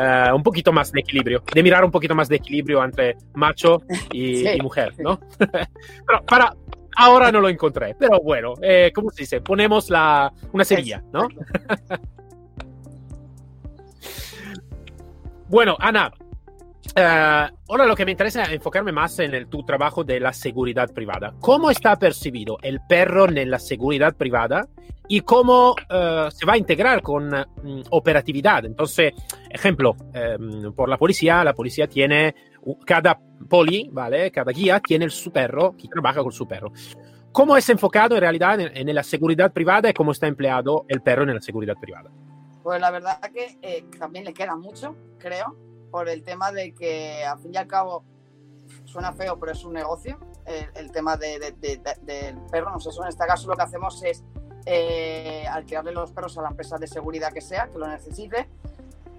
uh, 0.00 0.34
un 0.34 0.42
poquito 0.42 0.72
más 0.72 0.92
de 0.92 1.00
equilibrio, 1.00 1.42
de 1.52 1.62
mirar 1.62 1.84
un 1.84 1.90
poquito 1.90 2.14
más 2.14 2.28
de 2.28 2.36
equilibrio 2.36 2.82
entre 2.82 3.16
macho 3.34 3.82
y, 4.12 4.36
sí. 4.44 4.48
y 4.56 4.62
mujer, 4.62 4.94
¿no? 4.98 5.20
Pero 5.38 6.24
para, 6.26 6.54
ahora 6.96 7.30
no 7.30 7.40
lo 7.40 7.48
encontré, 7.48 7.94
pero 7.98 8.20
bueno, 8.20 8.54
eh, 8.62 8.90
¿cómo 8.94 9.10
se 9.10 9.22
dice? 9.22 9.40
Ponemos 9.40 9.90
la, 9.90 10.32
una 10.52 10.64
semilla, 10.64 11.02
¿no? 11.12 11.28
bueno, 15.48 15.76
Ana, 15.78 16.10
Uh, 16.94 17.52
ahora 17.68 17.84
lo 17.84 17.94
que 17.94 18.04
me 18.04 18.12
interesa 18.12 18.42
es 18.44 18.50
enfocarme 18.50 18.92
más 18.92 19.18
en 19.18 19.34
el, 19.34 19.48
tu 19.48 19.64
trabajo 19.64 20.04
de 20.04 20.20
la 20.20 20.32
seguridad 20.32 20.92
privada. 20.92 21.34
¿Cómo 21.40 21.70
está 21.70 21.98
percibido 21.98 22.58
el 22.62 22.80
perro 22.88 23.28
en 23.28 23.50
la 23.50 23.58
seguridad 23.58 24.14
privada 24.14 24.68
y 25.08 25.20
cómo 25.20 25.72
uh, 25.72 26.30
se 26.30 26.46
va 26.46 26.54
a 26.54 26.56
integrar 26.56 27.02
con 27.02 27.34
um, 27.34 27.82
operatividad? 27.90 28.64
Entonces, 28.64 29.12
ejemplo, 29.50 29.94
um, 30.38 30.72
por 30.72 30.88
la 30.88 30.96
policía, 30.96 31.44
la 31.44 31.52
policía 31.52 31.86
tiene, 31.86 32.34
cada 32.86 33.18
poli, 33.48 33.88
¿vale? 33.92 34.30
Cada 34.30 34.52
guía 34.52 34.80
tiene 34.80 35.10
su 35.10 35.30
perro 35.30 35.74
que 35.76 35.88
trabaja 35.88 36.22
con 36.22 36.32
su 36.32 36.46
perro. 36.46 36.72
¿Cómo 37.32 37.56
es 37.56 37.68
enfocado 37.68 38.14
en 38.14 38.22
realidad 38.22 38.58
en, 38.60 38.88
en 38.88 38.94
la 38.94 39.02
seguridad 39.02 39.52
privada 39.52 39.90
y 39.90 39.92
cómo 39.92 40.12
está 40.12 40.26
empleado 40.26 40.86
el 40.88 41.02
perro 41.02 41.24
en 41.24 41.34
la 41.34 41.40
seguridad 41.42 41.74
privada? 41.78 42.10
Pues 42.62 42.80
la 42.80 42.90
verdad 42.90 43.20
que 43.32 43.58
eh, 43.60 43.84
también 43.98 44.24
le 44.24 44.32
queda 44.32 44.56
mucho, 44.56 44.96
creo 45.18 45.65
por 45.90 46.08
el 46.08 46.22
tema 46.22 46.52
de 46.52 46.74
que 46.74 47.24
al 47.24 47.38
fin 47.38 47.54
y 47.54 47.56
al 47.56 47.66
cabo 47.66 48.04
suena 48.84 49.12
feo, 49.12 49.38
pero 49.38 49.52
es 49.52 49.64
un 49.64 49.72
negocio, 49.72 50.18
el, 50.44 50.68
el 50.74 50.92
tema 50.92 51.16
de, 51.16 51.38
de, 51.38 51.52
de, 51.52 51.96
del 52.02 52.38
perro. 52.50 52.72
En 52.74 53.08
este 53.08 53.26
caso 53.26 53.48
lo 53.48 53.56
que 53.56 53.62
hacemos 53.62 54.02
es 54.02 54.24
eh, 54.64 55.46
alquilarle 55.48 55.92
los 55.92 56.10
perros 56.12 56.36
a 56.38 56.42
la 56.42 56.48
empresa 56.48 56.76
de 56.78 56.86
seguridad 56.86 57.32
que 57.32 57.40
sea, 57.40 57.68
que 57.68 57.78
lo 57.78 57.86
necesite. 57.86 58.48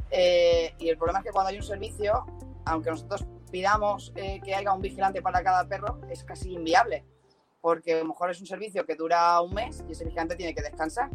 Eh, 0.10 0.74
y 0.80 0.90
el 0.90 0.98
problema 0.98 1.20
es 1.20 1.26
que 1.26 1.32
cuando 1.32 1.50
hay 1.50 1.58
un 1.58 1.64
servicio, 1.64 2.26
aunque 2.66 2.90
nosotros 2.90 3.26
pidamos 3.52 4.12
eh, 4.16 4.42
que 4.44 4.56
haya 4.56 4.74
un 4.74 4.82
vigilante 4.82 5.22
para 5.22 5.44
cada 5.44 5.68
perro, 5.68 6.02
es 6.10 6.24
casi 6.24 6.54
inviable, 6.54 7.06
porque 7.62 7.94
a 7.94 8.00
lo 8.00 8.06
mejor 8.06 8.32
es 8.32 8.40
un 8.42 8.48
servicio 8.48 8.86
que 8.86 8.96
dura 8.96 9.40
un 9.42 9.54
mes 9.54 9.84
y 9.88 9.94
ese 9.94 10.04
vigilante 10.04 10.36
tiene 10.36 10.54
que 10.54 10.62
descansar. 10.62 11.10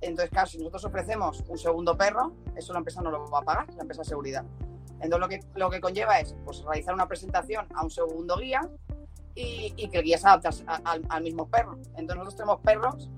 Entonces, 0.00 0.30
claro, 0.30 0.46
si 0.48 0.56
nosotros 0.56 0.86
ofrecemos 0.86 1.44
un 1.46 1.58
segundo 1.58 1.96
perro, 1.96 2.32
eso 2.56 2.72
la 2.72 2.78
empresa 2.78 3.02
no 3.02 3.10
lo 3.10 3.30
va 3.30 3.40
a 3.40 3.42
pagar, 3.42 3.74
la 3.74 3.82
empresa 3.82 4.00
de 4.00 4.08
seguridad. 4.08 4.44
Entonces 5.00 5.20
lo 5.20 5.28
que, 5.28 5.40
lo 5.54 5.70
que 5.70 5.80
conlleva 5.80 6.20
es 6.20 6.34
pues, 6.44 6.62
realizar 6.64 6.94
una 6.94 7.08
presentación 7.08 7.66
a 7.74 7.82
un 7.82 7.90
segundo 7.90 8.36
guía 8.36 8.68
y, 9.34 9.88
que 9.88 9.98
el 9.98 10.04
guía 10.04 10.18
se 10.18 10.28
adapte 10.28 10.48
al, 10.66 11.22
mismo 11.22 11.48
perro. 11.48 11.76
Entonces 11.96 12.16
nosotros 12.16 12.36
tenemos 12.36 12.60
perros 12.60 13.10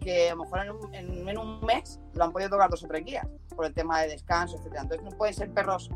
que 0.00 0.30
a 0.30 0.34
lo 0.34 0.44
mejor 0.44 0.60
en 0.60 0.70
un, 0.70 0.94
en, 1.28 1.38
un, 1.38 1.60
mes 1.64 2.00
lo 2.14 2.24
han 2.24 2.32
podido 2.32 2.50
tocar 2.50 2.70
dos 2.70 2.82
o 2.82 2.88
tres 2.88 3.04
guías 3.04 3.26
por 3.54 3.66
el 3.66 3.74
tema 3.74 4.00
de 4.00 4.08
descanso, 4.08 4.56
etc. 4.56 4.78
Entonces 4.80 5.02
no 5.02 5.10
pueden 5.10 5.34
ser 5.34 5.52
perros 5.52 5.90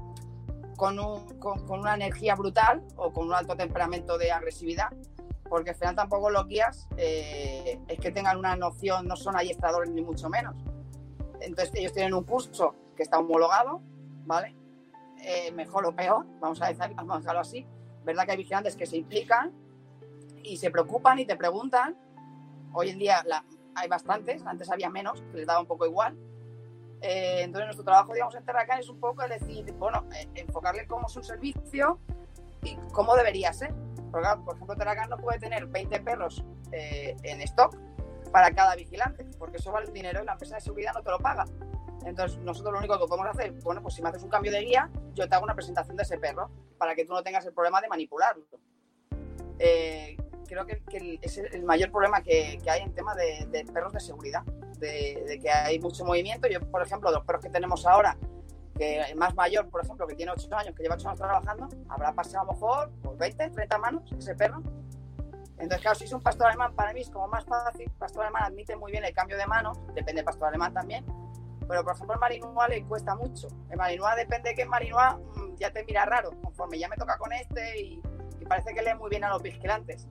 con, 0.76 0.98
un, 0.98 1.26
con, 1.38 1.80
una 1.80 1.94
energía 1.94 2.34
brutal 2.34 2.82
o 2.96 3.12
con 3.12 3.26
un 3.26 3.34
alto 3.34 3.56
temperamento 3.56 4.18
de 4.18 4.30
agresividad, 4.30 4.92
porque 5.48 5.70
al 5.70 5.76
final 5.76 5.94
tampoco 5.94 6.30
los 6.30 6.46
guías 6.46 6.86
eh, 6.96 7.80
es 7.88 7.98
que 7.98 8.10
tengan 8.10 8.38
una 8.38 8.56
noción, 8.56 9.06
no 9.08 9.16
son 9.16 9.36
adiestradores 9.36 9.90
ni 9.90 10.02
mucho 10.02 10.28
menos. 10.28 10.54
Entonces 11.40 11.72
ellos 11.74 11.92
tienen 11.92 12.14
un 12.14 12.24
curso 12.24 12.74
que 12.96 13.02
está 13.02 13.18
homologado, 13.18 13.80
¿vale? 14.24 14.54
Eh, 15.24 15.52
mejor 15.52 15.86
o 15.86 15.94
peor, 15.94 16.26
vamos 16.40 16.60
a, 16.62 16.68
decir, 16.68 16.94
vamos 16.94 17.16
a 17.16 17.18
dejarlo 17.20 17.40
así. 17.40 17.66
¿Verdad 18.04 18.24
que 18.24 18.32
hay 18.32 18.36
vigilantes 18.36 18.76
que 18.76 18.86
se 18.86 18.96
implican 18.96 19.52
y 20.42 20.56
se 20.58 20.70
preocupan 20.70 21.18
y 21.18 21.26
te 21.26 21.36
preguntan? 21.36 21.96
Hoy 22.72 22.90
en 22.90 22.98
día 22.98 23.22
la, 23.26 23.44
hay 23.74 23.88
bastantes, 23.88 24.44
antes 24.46 24.70
había 24.70 24.90
menos, 24.90 25.22
que 25.30 25.38
les 25.38 25.46
daba 25.46 25.60
un 25.60 25.66
poco 25.66 25.86
igual. 25.86 26.16
Eh, 27.00 27.42
entonces 27.42 27.66
nuestro 27.66 27.84
trabajo, 27.84 28.12
digamos, 28.12 28.34
en 28.34 28.44
Terracan 28.44 28.80
es 28.80 28.88
un 28.88 28.98
poco 28.98 29.26
decir, 29.28 29.70
bueno, 29.74 30.06
eh, 30.14 30.28
enfocarle 30.34 30.86
cómo 30.86 31.06
es 31.06 31.16
un 31.16 31.24
servicio 31.24 31.98
y 32.62 32.76
cómo 32.92 33.14
debería 33.14 33.52
ser. 33.52 33.74
Porque, 34.10 34.28
por 34.44 34.54
ejemplo, 34.54 34.76
Terracan 34.76 35.10
no 35.10 35.18
puede 35.18 35.38
tener 35.38 35.66
20 35.66 36.00
perros 36.00 36.44
eh, 36.72 37.16
en 37.22 37.40
stock 37.42 37.76
para 38.32 38.52
cada 38.52 38.74
vigilante, 38.74 39.24
porque 39.38 39.58
eso 39.58 39.70
vale 39.70 39.90
dinero 39.92 40.22
y 40.22 40.26
la 40.26 40.32
empresa 40.32 40.56
de 40.56 40.60
seguridad 40.60 40.92
no 40.94 41.02
te 41.02 41.10
lo 41.10 41.18
paga. 41.18 41.44
Entonces, 42.04 42.38
nosotros 42.38 42.72
lo 42.72 42.78
único 42.78 42.98
que 42.98 43.06
podemos 43.06 43.28
hacer, 43.28 43.52
bueno, 43.62 43.82
pues 43.82 43.94
si 43.94 44.02
me 44.02 44.08
haces 44.10 44.22
un 44.22 44.28
cambio 44.28 44.52
de 44.52 44.60
guía, 44.60 44.90
yo 45.14 45.28
te 45.28 45.34
hago 45.34 45.44
una 45.44 45.54
presentación 45.54 45.96
de 45.96 46.02
ese 46.02 46.18
perro 46.18 46.50
para 46.78 46.94
que 46.94 47.04
tú 47.04 47.12
no 47.12 47.22
tengas 47.22 47.44
el 47.46 47.52
problema 47.52 47.80
de 47.80 47.88
manipularlo. 47.88 48.44
Eh, 49.58 50.16
creo 50.46 50.66
que, 50.66 50.82
que, 50.84 51.18
es 51.22 51.38
el 51.38 51.64
mayor 51.64 51.90
problema 51.90 52.22
que, 52.22 52.58
que 52.62 52.70
hay 52.70 52.82
en 52.82 52.94
tema 52.94 53.14
de, 53.14 53.46
de, 53.50 53.64
perros 53.64 53.92
de 53.92 54.00
seguridad, 54.00 54.42
de, 54.78 55.24
de, 55.26 55.38
que 55.40 55.50
hay 55.50 55.78
mucho 55.78 56.04
movimiento. 56.04 56.48
Yo, 56.48 56.60
por 56.60 56.82
ejemplo, 56.82 57.10
los 57.10 57.24
perros 57.24 57.42
que 57.42 57.50
tenemos 57.50 57.86
ahora, 57.86 58.16
que 58.76 59.00
el 59.00 59.16
más 59.16 59.34
mayor, 59.34 59.68
por 59.70 59.84
ejemplo, 59.84 60.06
que 60.06 60.14
tiene 60.14 60.32
8 60.32 60.48
años, 60.56 60.74
que 60.74 60.82
lleva 60.82 60.96
8 60.96 61.08
años 61.08 61.18
trabajando, 61.18 61.68
habrá 61.88 62.12
pasado 62.12 62.42
a 62.42 62.44
lo 62.46 62.52
mejor 62.52 62.90
por 63.02 63.16
20, 63.16 63.50
30 63.50 63.78
manos 63.78 64.12
ese 64.18 64.34
perro. 64.34 64.62
Entonces, 65.56 65.80
claro, 65.80 65.94
si 65.98 66.04
es 66.04 66.12
un 66.12 66.20
pastor 66.20 66.48
alemán, 66.48 66.74
para 66.74 66.92
mí 66.92 67.00
es 67.00 67.10
como 67.10 67.28
más 67.28 67.44
fácil. 67.44 67.90
Pastor 67.98 68.24
alemán 68.24 68.42
admite 68.44 68.76
muy 68.76 68.90
bien 68.90 69.04
el 69.04 69.14
cambio 69.14 69.36
de 69.36 69.46
manos, 69.46 69.78
depende 69.94 70.14
del 70.14 70.24
pastor 70.24 70.48
alemán 70.48 70.74
también. 70.74 71.04
Pero, 71.68 71.84
por 71.84 71.94
ejemplo, 71.94 72.14
el 72.14 72.20
Malinois 72.20 72.68
le 72.68 72.84
cuesta 72.84 73.14
mucho. 73.14 73.48
El 73.70 73.76
Malinois 73.76 74.16
depende 74.16 74.50
de 74.50 74.54
qué 74.54 74.64
Malinois 74.66 75.16
mm, 75.34 75.56
ya 75.56 75.72
te 75.72 75.84
mira 75.84 76.04
raro, 76.04 76.30
conforme 76.42 76.78
ya 76.78 76.88
me 76.88 76.96
toca 76.96 77.16
con 77.18 77.32
este 77.32 77.80
y, 77.80 78.02
y 78.40 78.44
parece 78.44 78.74
que 78.74 78.82
lee 78.82 78.94
muy 78.98 79.10
bien 79.10 79.24
a 79.24 79.30
los 79.30 79.42
vigilantes. 79.42 80.08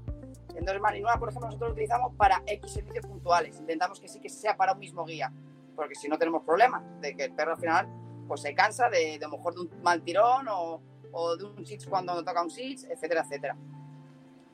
Entonces, 0.50 0.82
Malinois, 0.82 1.18
por 1.18 1.30
ejemplo, 1.30 1.48
nosotros 1.48 1.70
lo 1.70 1.74
utilizamos 1.74 2.16
para 2.16 2.42
X 2.46 2.74
servicios 2.74 3.06
puntuales. 3.06 3.58
Intentamos 3.60 4.00
que 4.00 4.08
sí 4.08 4.20
que 4.20 4.30
sea 4.30 4.56
para 4.56 4.74
un 4.74 4.80
mismo 4.80 5.06
guía, 5.06 5.32
porque 5.76 5.96
si 5.96 6.08
no 6.08 6.18
tenemos 6.18 6.44
problemas 6.44 6.84
de 7.02 7.16
que 7.16 7.26
el 7.26 7.34
perro 7.34 7.52
al 7.52 7.60
final 7.60 7.88
pues 8.28 8.42
se 8.42 8.56
cansa 8.56 8.90
de, 8.90 9.20
de 9.20 9.26
a 9.26 9.28
lo 9.28 9.38
mejor 9.38 9.54
de 9.54 9.62
un 9.62 9.82
mal 9.82 10.02
tirón 10.02 10.48
o, 10.48 10.82
o 11.12 11.36
de 11.36 11.46
un 11.46 11.66
sitch 11.66 11.88
cuando 11.88 12.14
no 12.14 12.24
toca 12.24 12.42
un 12.42 12.50
sitch, 12.50 12.86
etcétera, 12.86 13.22
etcétera. 13.22 13.56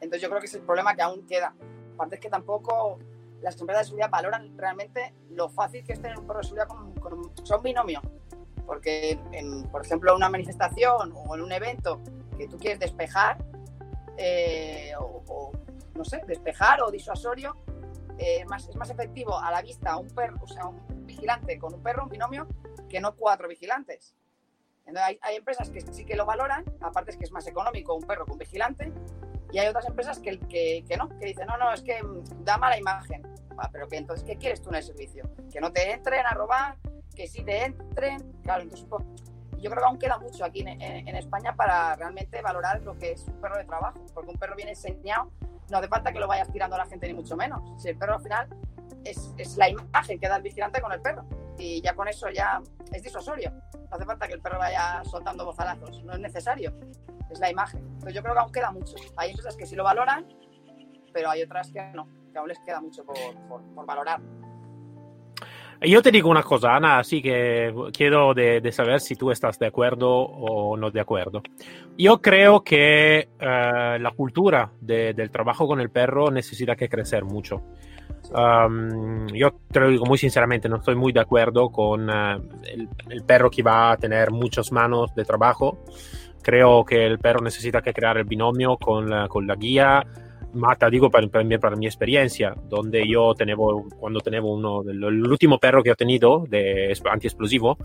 Entonces 0.01 0.21
yo 0.21 0.29
creo 0.29 0.39
que 0.39 0.47
es 0.47 0.53
el 0.53 0.61
problema 0.61 0.95
que 0.95 1.01
aún 1.01 1.25
queda. 1.25 1.53
Aparte 1.93 2.15
es 2.15 2.21
que 2.21 2.29
tampoco 2.29 2.99
las 3.41 3.59
empresas 3.59 3.85
de 3.85 3.85
seguridad 3.85 4.09
valoran 4.09 4.57
realmente 4.57 5.13
lo 5.31 5.49
fácil 5.49 5.83
que 5.83 5.93
es 5.93 6.01
tener 6.01 6.17
un 6.17 6.27
perro 6.27 6.39
de 6.39 6.45
seguridad 6.45 6.67
con, 6.67 7.13
un, 7.13 7.63
binomio. 7.63 8.01
Porque, 8.65 9.19
por 9.71 9.83
ejemplo, 9.83 10.11
en 10.11 10.17
una 10.17 10.29
manifestación 10.29 11.13
o 11.15 11.35
en 11.35 11.41
un 11.41 11.51
evento 11.51 12.01
que 12.37 12.47
tú 12.47 12.57
quieres 12.57 12.79
despejar, 12.79 13.37
eh, 14.17 14.93
o, 14.99 15.51
no 15.95 16.05
sé, 16.05 16.21
despejar 16.27 16.81
o 16.83 16.91
disuasorio, 16.91 17.55
eh, 18.17 18.41
es 18.41 18.75
más 18.75 18.89
efectivo 18.89 19.37
a 19.39 19.49
la 19.49 19.61
vista 19.61 19.97
un 19.97 20.09
perro, 20.09 20.37
o 20.41 20.47
sea, 20.47 20.65
un 20.65 21.05
vigilante 21.05 21.57
con 21.57 21.73
un 21.73 21.81
perro, 21.81 22.03
un 22.03 22.09
binomio, 22.09 22.47
que 22.89 22.99
no 22.99 23.15
cuatro 23.15 23.47
vigilantes. 23.47 24.15
Hay, 24.95 25.35
empresas 25.35 25.69
que 25.69 25.81
sí 25.81 26.05
que 26.05 26.15
lo 26.15 26.25
valoran, 26.25 26.65
aparte 26.81 27.11
es 27.11 27.17
que 27.17 27.25
es 27.25 27.31
más 27.31 27.45
económico 27.47 27.93
un 27.93 28.03
perro 28.03 28.25
con 28.25 28.37
vigilante, 28.37 28.91
y 29.51 29.57
hay 29.57 29.67
otras 29.67 29.85
empresas 29.85 30.19
que, 30.19 30.39
que, 30.39 30.83
que, 30.87 30.97
no, 30.97 31.09
que 31.09 31.25
dicen, 31.25 31.47
no, 31.47 31.57
no, 31.57 31.73
es 31.73 31.81
que 31.81 31.99
da 32.43 32.57
mala 32.57 32.77
imagen. 32.77 33.23
Ah, 33.57 33.69
pero 33.71 33.87
que 33.87 33.97
entonces, 33.97 34.25
¿qué 34.25 34.37
quieres 34.37 34.61
tú 34.61 34.69
en 34.69 34.75
el 34.75 34.83
servicio? 34.83 35.29
Que 35.51 35.59
no 35.59 35.71
te 35.71 35.91
entren 35.91 36.25
a 36.25 36.33
robar, 36.33 36.77
que 37.15 37.27
sí 37.27 37.43
te 37.43 37.65
entren. 37.65 38.31
Claro, 38.43 38.63
entonces, 38.63 38.87
pues, 38.89 39.03
yo 39.57 39.69
creo 39.69 39.81
que 39.81 39.87
aún 39.87 39.99
queda 39.99 40.17
mucho 40.17 40.45
aquí 40.45 40.61
en, 40.61 40.69
en, 40.69 41.07
en, 41.07 41.15
España 41.15 41.55
para 41.55 41.95
realmente 41.95 42.41
valorar 42.41 42.81
lo 42.81 42.97
que 42.97 43.11
es 43.11 43.27
un 43.27 43.41
perro 43.41 43.57
de 43.57 43.65
trabajo, 43.65 44.05
porque 44.13 44.29
un 44.29 44.37
perro 44.37 44.55
bien 44.55 44.69
enseñado 44.69 45.31
no 45.69 45.77
hace 45.77 45.87
falta 45.87 46.13
que 46.13 46.19
lo 46.19 46.27
vayas 46.27 46.51
tirando 46.51 46.75
a 46.75 46.79
la 46.79 46.85
gente 46.85 47.07
ni 47.07 47.13
mucho 47.13 47.35
menos. 47.35 47.61
Si 47.81 47.89
el 47.89 47.97
perro 47.97 48.15
al 48.15 48.21
final 48.21 48.47
es, 49.03 49.33
es 49.37 49.57
la 49.57 49.69
imagen 49.69 50.19
que 50.19 50.27
da 50.27 50.37
el 50.37 50.43
vigilante 50.43 50.81
con 50.81 50.91
el 50.91 51.01
perro 51.01 51.25
y 51.57 51.81
ya 51.81 51.93
con 51.93 52.07
eso 52.07 52.29
ya 52.29 52.61
es 52.93 53.03
disuasorio. 53.03 53.51
No 53.73 53.95
hace 53.95 54.05
falta 54.05 54.27
que 54.27 54.33
el 54.33 54.41
perro 54.41 54.59
vaya 54.59 55.03
soltando 55.03 55.45
bozalazos, 55.45 56.03
no 56.03 56.13
es 56.13 56.19
necesario, 56.19 56.73
es 57.29 57.39
la 57.39 57.49
imagen. 57.49 57.79
Entonces 57.85 58.13
yo 58.13 58.21
creo 58.21 58.33
que 58.33 58.39
aún 58.39 58.51
queda 58.51 58.71
mucho. 58.71 58.95
Hay 59.17 59.31
empresas 59.31 59.55
que 59.55 59.65
sí 59.65 59.75
lo 59.75 59.83
valoran, 59.83 60.25
pero 61.13 61.29
hay 61.29 61.41
otras 61.41 61.71
que 61.71 61.81
no, 61.93 62.07
que 62.31 62.37
aún 62.37 62.47
les 62.47 62.59
queda 62.59 62.81
mucho 62.81 63.03
por, 63.03 63.15
por, 63.47 63.61
por 63.73 63.85
valorar. 63.85 64.21
Yo 65.81 66.01
te 66.01 66.11
digo 66.11 66.29
una 66.29 66.43
cosa, 66.43 66.75
Ana, 66.75 66.99
así 66.99 67.21
que 67.21 67.73
quiero 67.93 68.33
de, 68.33 68.59
de, 68.59 68.71
saber 68.71 68.99
si 68.99 69.15
tú 69.15 69.31
estás 69.31 69.57
de 69.59 69.67
acuerdo 69.67 70.09
o 70.09 70.75
no 70.75 70.91
de 70.91 70.99
acuerdo. 70.99 71.41
Yo 71.97 72.21
creo 72.21 72.65
que 72.65 73.29
uh, 73.39 73.97
la 74.01 74.11
cultura 74.13 74.71
de, 74.81 75.13
del 75.13 75.31
trabajo 75.31 75.67
con 75.67 75.79
el 75.79 75.89
perro 75.89 76.31
necesita 76.31 76.75
que 76.75 76.89
crecer 76.89 77.23
mucho. 77.23 77.63
Um, 78.33 79.27
yo 79.27 79.51
te 79.71 79.79
lo 79.79 79.87
digo 79.87 80.05
muy 80.05 80.17
sinceramente, 80.17 80.67
no 80.67 80.77
estoy 80.77 80.95
muy 80.95 81.13
de 81.13 81.21
acuerdo 81.21 81.69
con 81.69 82.09
uh, 82.09 82.33
el, 82.65 82.89
el, 83.09 83.23
perro 83.23 83.49
que 83.49 83.63
va 83.63 83.91
a 83.91 83.97
tener 83.97 84.31
muchas 84.31 84.73
manos 84.73 85.15
de 85.15 85.23
trabajo. 85.23 85.79
Creo 86.41 86.83
que 86.85 87.05
el 87.05 87.19
perro 87.19 87.41
necesita 87.41 87.81
que 87.81 87.93
crear 87.93 88.17
el 88.17 88.23
binomio 88.23 88.77
con 88.77 89.09
la, 89.09 89.27
con 89.27 89.45
la 89.45 89.55
guía. 89.55 90.05
Ma 90.53 90.75
te 90.75 90.89
digo 90.89 91.11
per, 91.11 91.29
per, 91.29 91.59
per, 91.59 91.77
mia 91.77 91.89
esperienza, 91.89 92.55
donde 92.67 93.07
yo 93.07 93.35
tenevo, 93.35 93.85
cuando 93.99 94.19
tenevo 94.19 94.51
uno, 94.51 94.81
l'ultimo 94.83 95.59
perro 95.59 95.83
che 95.83 95.91
ho 95.91 95.95
tenido 95.95 96.43
de 96.49 96.91
antiexplosivo, 97.05 97.77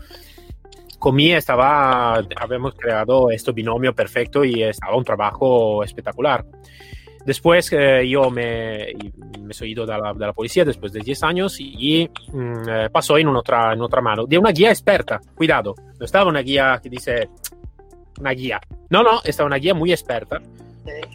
conmigo 0.97 1.37
estaba, 1.37 2.15
habíamos 2.35 2.73
creado 2.73 3.29
este 3.29 3.51
binomio 3.51 3.93
perfecto 3.93 4.43
y 4.43 4.63
estaba 4.63 4.97
un 4.97 5.03
trabajo 5.03 5.83
espectacular. 5.83 6.43
Después 7.25 7.71
eh, 7.73 8.07
yo 8.07 8.29
me, 8.29 8.93
me 9.41 9.53
soy 9.53 9.71
ido 9.71 9.85
de 9.85 9.97
la, 9.97 10.13
de 10.13 10.25
la, 10.27 10.33
policía 10.33 10.63
después 10.63 10.93
de 10.93 10.99
10 10.99 11.23
años 11.23 11.59
y, 11.59 12.07
mm, 12.31 12.69
eh, 12.69 12.89
pasó 12.91 13.17
en 13.17 13.27
otra, 13.29 13.73
en 13.73 13.81
otra 13.81 13.99
mano, 13.99 14.25
de 14.27 14.37
una 14.37 14.51
guía 14.51 14.69
experta, 14.69 15.19
cuidado, 15.33 15.73
no 15.99 16.05
estaba 16.05 16.29
una 16.29 16.41
guía 16.41 16.79
que 16.81 16.89
dice 16.89 17.29
una 18.19 18.31
guía, 18.31 18.59
no, 18.89 19.03
no, 19.03 19.21
estaba 19.23 19.47
una 19.47 19.57
guía 19.57 19.73
muy 19.73 19.91
experta 19.91 20.41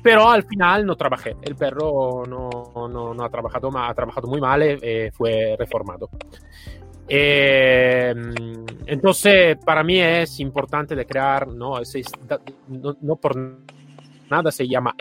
pero 0.02 0.28
al 0.28 0.42
final 0.44 0.84
no 0.84 0.96
trabajé. 0.96 1.36
El 1.42 1.54
perro 1.56 2.24
no, 2.26 2.72
no, 2.74 3.14
no 3.14 3.24
ha, 3.24 3.30
trabajado, 3.30 3.70
ha 3.76 3.94
trabajado 3.94 4.28
muy 4.28 4.40
mal 4.40 4.62
y 4.62 4.78
eh, 4.82 5.10
fue 5.12 5.56
reformado. 5.58 6.10
Eh, 7.08 8.14
entonces, 8.86 9.56
para 9.64 9.82
mí 9.82 10.00
es 10.00 10.40
importante 10.40 10.94
de 10.94 11.06
crear, 11.06 11.48
¿no? 11.48 11.74
No, 12.68 12.96
no, 13.00 13.16
por 13.16 13.36
nada 14.28 14.50
se 14.50 14.66
llama 14.66 14.94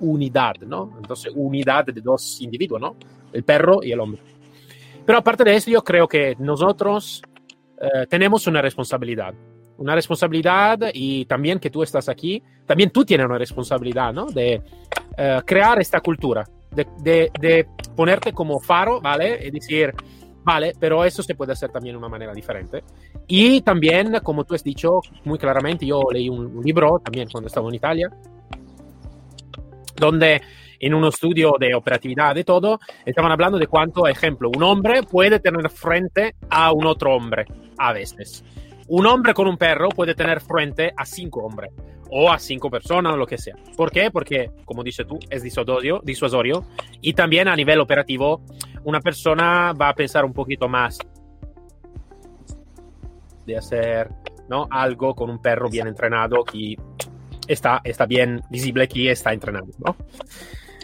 unidad, 0.00 0.54
¿no? 0.66 0.92
Entonces, 0.96 1.32
unidad 1.34 1.86
de 1.86 2.00
dos 2.00 2.40
individuos, 2.40 2.80
¿no? 2.80 2.96
El 3.32 3.44
perro 3.44 3.82
y 3.82 3.92
el 3.92 4.00
hombre. 4.00 4.22
Pero 5.04 5.18
aparte 5.18 5.44
de 5.44 5.54
eso, 5.54 5.70
yo 5.70 5.82
creo 5.82 6.08
que 6.08 6.34
nosotros 6.38 7.22
eh, 7.80 8.06
tenemos 8.08 8.46
una 8.46 8.62
responsabilidad 8.62 9.34
una 9.78 9.94
responsabilidad 9.94 10.78
y 10.92 11.24
también 11.24 11.58
que 11.58 11.70
tú 11.70 11.82
estás 11.82 12.08
aquí, 12.08 12.42
también 12.66 12.90
tú 12.90 13.04
tienes 13.04 13.26
una 13.26 13.38
responsabilidad, 13.38 14.12
¿no? 14.12 14.26
De 14.26 14.62
uh, 15.18 15.44
crear 15.44 15.80
esta 15.80 16.00
cultura, 16.00 16.44
de, 16.70 16.86
de, 17.00 17.30
de, 17.40 17.66
ponerte 17.96 18.32
como 18.32 18.60
faro, 18.60 19.00
¿vale? 19.00 19.46
Y 19.46 19.50
decir, 19.50 19.92
vale, 20.42 20.72
pero 20.78 21.04
eso 21.04 21.22
se 21.22 21.34
puede 21.34 21.52
hacer 21.52 21.70
también 21.70 21.94
de 21.94 21.98
una 21.98 22.08
manera 22.08 22.32
diferente. 22.32 22.84
Y 23.26 23.60
también, 23.62 24.18
como 24.22 24.44
tú 24.44 24.54
has 24.54 24.62
dicho 24.62 25.00
muy 25.24 25.38
claramente, 25.38 25.86
yo 25.86 26.02
leí 26.12 26.28
un, 26.28 26.46
un 26.46 26.64
libro 26.64 27.00
también 27.02 27.28
cuando 27.30 27.48
estaba 27.48 27.68
en 27.68 27.74
Italia, 27.74 28.08
donde 29.96 30.40
en 30.80 30.94
un 30.94 31.04
estudio 31.06 31.54
de 31.58 31.74
operatividad 31.74 32.34
de 32.34 32.44
todo, 32.44 32.78
estaban 33.06 33.32
hablando 33.32 33.58
de 33.58 33.66
cuánto, 33.66 34.06
ejemplo, 34.06 34.50
un 34.54 34.62
hombre 34.62 35.02
puede 35.02 35.40
tener 35.40 35.70
frente 35.70 36.34
a 36.50 36.72
un 36.72 36.86
otro 36.86 37.14
hombre 37.14 37.46
a 37.78 37.92
veces. 37.92 38.44
Un 38.88 39.06
hombre 39.06 39.32
con 39.32 39.46
un 39.46 39.56
perro 39.56 39.88
puede 39.88 40.14
tener 40.14 40.40
frente 40.40 40.92
a 40.96 41.04
cinco 41.06 41.40
hombres 41.40 41.72
o 42.10 42.30
a 42.30 42.38
cinco 42.38 42.70
personas 42.70 43.14
o 43.14 43.16
lo 43.16 43.26
que 43.26 43.38
sea. 43.38 43.56
¿Por 43.76 43.90
qué? 43.90 44.10
Porque, 44.10 44.50
como 44.64 44.84
dices 44.84 45.06
tú, 45.06 45.18
es 45.30 45.42
disuasorio, 45.42 46.00
disuasorio 46.04 46.64
y 47.00 47.14
también 47.14 47.48
a 47.48 47.56
nivel 47.56 47.80
operativo 47.80 48.42
una 48.84 49.00
persona 49.00 49.72
va 49.72 49.88
a 49.88 49.94
pensar 49.94 50.24
un 50.24 50.32
poquito 50.32 50.68
más 50.68 50.98
de 53.46 53.56
hacer 53.56 54.10
¿no? 54.48 54.66
algo 54.70 55.14
con 55.14 55.30
un 55.30 55.40
perro 55.40 55.68
bien 55.68 55.86
entrenado 55.86 56.44
que 56.44 56.76
está, 57.48 57.80
está 57.84 58.06
bien 58.06 58.42
visible 58.50 58.86
que 58.86 59.10
está 59.10 59.32
entrenado. 59.32 59.66
¿no? 59.84 59.96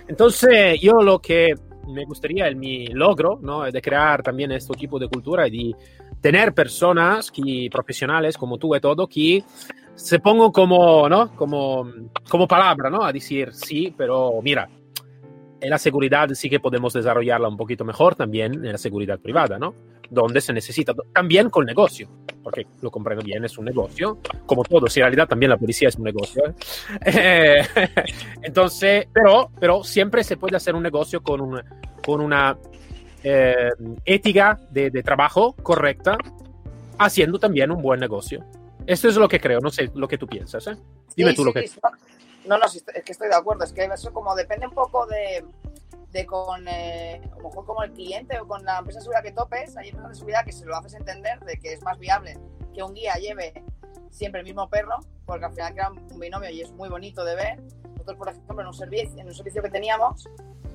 Entonces, 0.09 0.81
yo 0.81 0.95
lo 0.95 1.19
que 1.19 1.55
me 1.89 2.05
gustaría, 2.05 2.47
el, 2.47 2.57
mi 2.57 2.87
logro, 2.87 3.39
¿no? 3.43 3.63
de 3.71 3.83
crear 3.83 4.23
también 4.23 4.53
este 4.53 4.75
tipo 4.75 4.99
de 4.99 5.09
cultura 5.09 5.47
y 5.49 5.51
de 5.51 5.75
tener 6.21 6.53
personas 6.53 7.31
que, 7.31 7.69
profesionales 7.71 8.37
como 8.37 8.59
tú 8.59 8.75
y 8.75 8.81
todo 8.81 9.07
que 9.07 9.43
se 9.95 10.19
pongan 10.19 10.51
como, 10.51 11.09
¿no? 11.09 11.35
como, 11.35 11.91
como 12.29 12.49
palabra 12.49 12.91
¿no? 12.91 13.05
a 13.05 13.13
decir 13.13 13.53
sí, 13.53 13.95
pero 13.97 14.41
mira, 14.43 14.69
en 15.61 15.71
la 15.71 15.79
seguridad 15.79 16.29
sí 16.31 16.49
que 16.49 16.61
podemos 16.61 16.93
desarrollarla 16.93 17.49
un 17.49 17.57
poquito 17.57 17.85
mejor 17.85 18.15
también 18.15 18.55
en 18.55 18.73
la 18.73 18.79
seguridad 18.79 19.19
privada, 19.19 19.59
¿no? 19.59 19.75
Donde 20.09 20.41
se 20.41 20.53
necesita 20.53 20.95
también 21.13 21.51
con 21.51 21.67
negocio, 21.67 22.09
porque 22.43 22.67
lo 22.81 22.91
comprendo 22.91 23.23
bien, 23.23 23.45
es 23.45 23.59
un 23.59 23.67
negocio, 23.67 24.19
como 24.47 24.65
todo, 24.65 24.89
si 24.89 25.01
en 25.01 25.05
realidad 25.05 25.29
también 25.29 25.51
la 25.51 25.57
policía 25.57 25.89
es 25.89 25.97
un 25.97 26.05
negocio. 26.05 26.43
¿eh? 27.05 27.63
entonces, 28.43 29.07
pero, 29.13 29.51
pero 29.61 29.85
siempre 29.85 30.25
se 30.25 30.37
puede 30.37 30.57
hacer 30.57 30.75
un 30.75 30.83
negocio 30.83 31.23
con, 31.23 31.41
un, 31.41 31.63
con 32.05 32.21
una 32.21 32.57
eh, 33.23 33.71
ética 34.05 34.59
de, 34.71 34.91
de, 34.91 35.03
trabajo 35.03 35.55
correcta, 35.63 36.17
haciendo 36.99 37.39
también 37.39 37.71
un 37.71 37.83
buen 37.83 38.01
negocio. 38.01 38.45
Esto 38.87 39.09
es 39.09 39.17
lo 39.17 39.29
que 39.29 39.41
creo, 39.41 39.61
no 39.61 39.71
sé 39.71 39.91
lo 39.95 40.09
que 40.09 40.19
tú 40.19 40.27
piensas. 40.27 40.67
¿eh? 40.67 40.77
Dime 41.17 41.31
sí, 41.31 41.37
tú 41.37 41.43
sí, 41.43 41.47
lo 41.47 41.53
que... 41.53 41.71
No, 42.47 42.59
no, 42.59 42.67
es 42.67 42.83
que 43.05 43.13
estoy 43.13 43.29
de 43.29 43.35
acuerdo, 43.35 43.65
es 43.65 43.73
que 43.73 43.85
eso 43.85 44.13
como 44.13 44.35
depende 44.35 44.67
un 44.67 44.73
poco 44.73 45.07
de, 45.07 45.45
de 46.11 46.27
con, 46.27 46.67
eh, 46.67 47.21
a 47.23 47.37
lo 47.37 47.49
mejor 47.49 47.67
como 47.67 47.83
el 47.83 47.93
cliente 47.93 48.41
o 48.41 48.49
con 48.49 48.65
la 48.65 48.79
empresa 48.79 48.99
de 48.99 49.03
seguridad 49.05 49.23
que 49.23 49.33
topes, 49.33 49.77
hay 49.77 49.91
empresas 49.91 50.11
de 50.11 50.17
seguridad 50.17 50.45
que 50.45 50.53
se 50.53 50.65
lo 50.65 50.75
haces 50.77 50.95
entender 50.95 51.39
de 51.41 51.59
que 51.59 51.75
es 51.75 51.83
más 51.83 51.99
viable 51.99 52.39
que 52.75 52.83
un 52.83 52.95
guía 52.95 53.15
lleve 53.15 53.63
siempre 54.11 54.41
el 54.41 54.47
mismo 54.47 54.69
perro, 54.69 54.97
porque 55.25 55.45
al 55.45 55.53
final 55.53 55.73
crea 55.75 55.91
un 55.91 56.19
binomio 56.19 56.51
y 56.51 56.63
es 56.63 56.71
muy 56.73 56.89
bonito 56.89 57.25
de 57.25 57.37
ver. 57.37 57.61
Nosotros, 57.93 58.17
por 58.17 58.29
ejemplo, 58.29 58.61
en 58.61 58.67
un 58.67 58.75
servicio, 58.75 59.21
en 59.21 59.27
un 59.27 59.35
servicio 59.35 59.63
que 59.63 59.71
teníamos, 59.71 60.29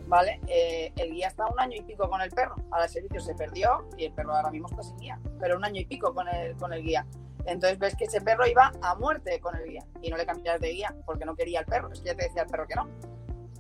¿vale? 0.08 0.40
Eh, 0.48 0.92
el 0.96 1.12
guía 1.12 1.28
está 1.28 1.46
un 1.48 1.60
año 1.60 1.78
y 1.78 1.82
pico 1.82 2.10
con 2.10 2.22
el 2.22 2.32
perro. 2.32 2.56
Ahora 2.72 2.86
el 2.86 2.90
servicio 2.90 3.20
se 3.20 3.36
perdió 3.36 3.88
y 3.98 4.06
el 4.06 4.14
perro 4.14 4.36
ahora 4.36 4.52
mismo 4.52 4.68
está 4.70 4.84
sin 4.84 4.98
guía, 4.98 5.20
pero 5.40 5.58
un 5.58 5.66
año 5.66 5.82
y 5.82 5.86
pico 5.86 6.14
con 6.14 6.28
el, 6.28 6.56
con 6.56 6.74
el 6.74 6.84
guía. 6.84 7.06
Entonces 7.46 7.78
ves 7.78 7.96
que 7.96 8.06
ese 8.06 8.22
perro 8.22 8.48
iba 8.48 8.72
a 8.82 8.96
muerte 8.96 9.40
con 9.40 9.56
el 9.56 9.66
guía 9.66 9.86
y 10.02 10.10
no 10.10 10.18
le 10.18 10.26
cambias 10.26 10.60
de 10.60 10.72
guía 10.72 10.96
porque 11.06 11.26
no 11.26 11.36
quería 11.36 11.60
el 11.60 11.66
perro. 11.66 11.92
Es 11.92 12.02
que 12.02 12.08
ya 12.08 12.16
te 12.16 12.24
decía 12.24 12.44
el 12.44 12.48
perro 12.48 12.68
que 12.68 12.76
no. 12.76 12.90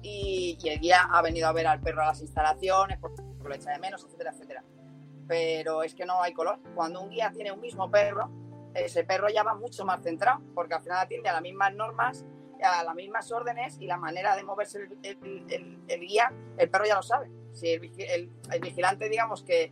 Y, 0.01 0.57
el 0.63 0.79
guía 0.79 1.07
ha 1.11 1.21
venido 1.21 1.47
a 1.47 1.51
ver 1.51 1.67
al 1.67 1.81
perro 1.81 2.01
a 2.01 2.07
las 2.07 2.21
instalaciones 2.21 2.99
porque 2.99 3.21
lo 3.43 3.53
echa 3.53 3.71
de 3.71 3.79
menos, 3.79 4.03
etcétera, 4.03 4.31
etcétera. 4.31 4.63
Pero 5.27 5.83
es 5.83 5.95
que 5.95 6.05
no 6.05 6.21
hay 6.21 6.33
color. 6.33 6.59
Cuando 6.73 7.01
un 7.01 7.09
guía 7.09 7.31
tiene 7.31 7.51
un 7.51 7.61
mismo 7.61 7.89
perro, 7.89 8.29
ese 8.73 9.03
perro 9.03 9.29
ya 9.29 9.43
va 9.43 9.55
mucho 9.55 9.85
más 9.85 10.01
centrado 10.01 10.41
porque 10.53 10.73
al 10.73 10.81
final 10.81 10.99
atiende 10.99 11.29
a 11.29 11.33
las 11.33 11.41
mismas 11.41 11.73
normas, 11.73 12.25
a 12.63 12.83
las 12.83 12.95
mismas 12.95 13.31
órdenes 13.31 13.77
y 13.79 13.85
la 13.87 13.97
manera 13.97 14.35
de 14.35 14.43
moverse 14.43 14.79
el, 14.79 14.97
el- 15.03 15.45
el- 15.49 15.79
el 15.87 15.99
guía, 16.01 16.31
el 16.57 16.69
perro 16.69 16.85
ya 16.85 16.95
lo 16.95 17.03
sabe. 17.03 17.29
Si 17.53 17.69
el, 17.69 17.81
vigi- 17.81 18.05
el- 18.09 18.31
el 18.51 18.59
vigilante, 18.61 19.09
digamos 19.09 19.43
que 19.43 19.71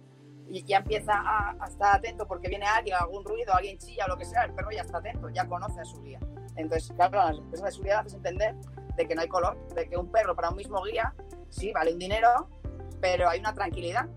y 0.50 0.62
ya 0.65 0.78
empieza 0.80 1.13
a, 1.15 1.56
a 1.58 1.67
estar 1.67 1.96
atento 1.96 2.28
porque 2.28 2.50
viene 2.50 2.65
alguien, 2.65 2.98
algún 3.00 3.24
ruido, 3.24 3.54
alguien 3.54 3.78
chilla 3.78 4.06
o 4.06 4.10
lo 4.10 4.17
que 4.17 4.26
sea, 4.26 4.43
el 4.43 4.54
perro 4.54 4.72
ya 4.72 4.82
está 4.82 4.98
atento, 4.98 5.30
ya 5.30 5.48
conoce 5.48 5.80
a 5.80 5.86
su 5.86 6.02
guía. 6.02 6.19
Entonces, 6.58 6.91
claro, 6.96 7.22
a 7.22 7.26
las 7.32 7.38
empresas 7.38 7.65
de 7.67 7.72
seguridad 7.72 8.00
haces 8.00 8.13
entender 8.15 8.54
de 8.96 9.08
que 9.08 9.15
no 9.15 9.22
hay 9.22 9.28
color, 9.30 9.58
de 9.69 9.88
que 9.89 9.96
un 9.98 10.12
perro 10.12 10.36
para 10.36 10.50
un 10.50 10.58
mismo 10.58 10.84
guía, 10.84 11.13
sí, 11.50 11.72
vale 11.72 11.93
un 11.93 12.00
dinero, 12.00 12.50
pero 13.00 13.30
hay 13.30 13.39
una 13.39 13.54
tranquilidad. 13.54 14.08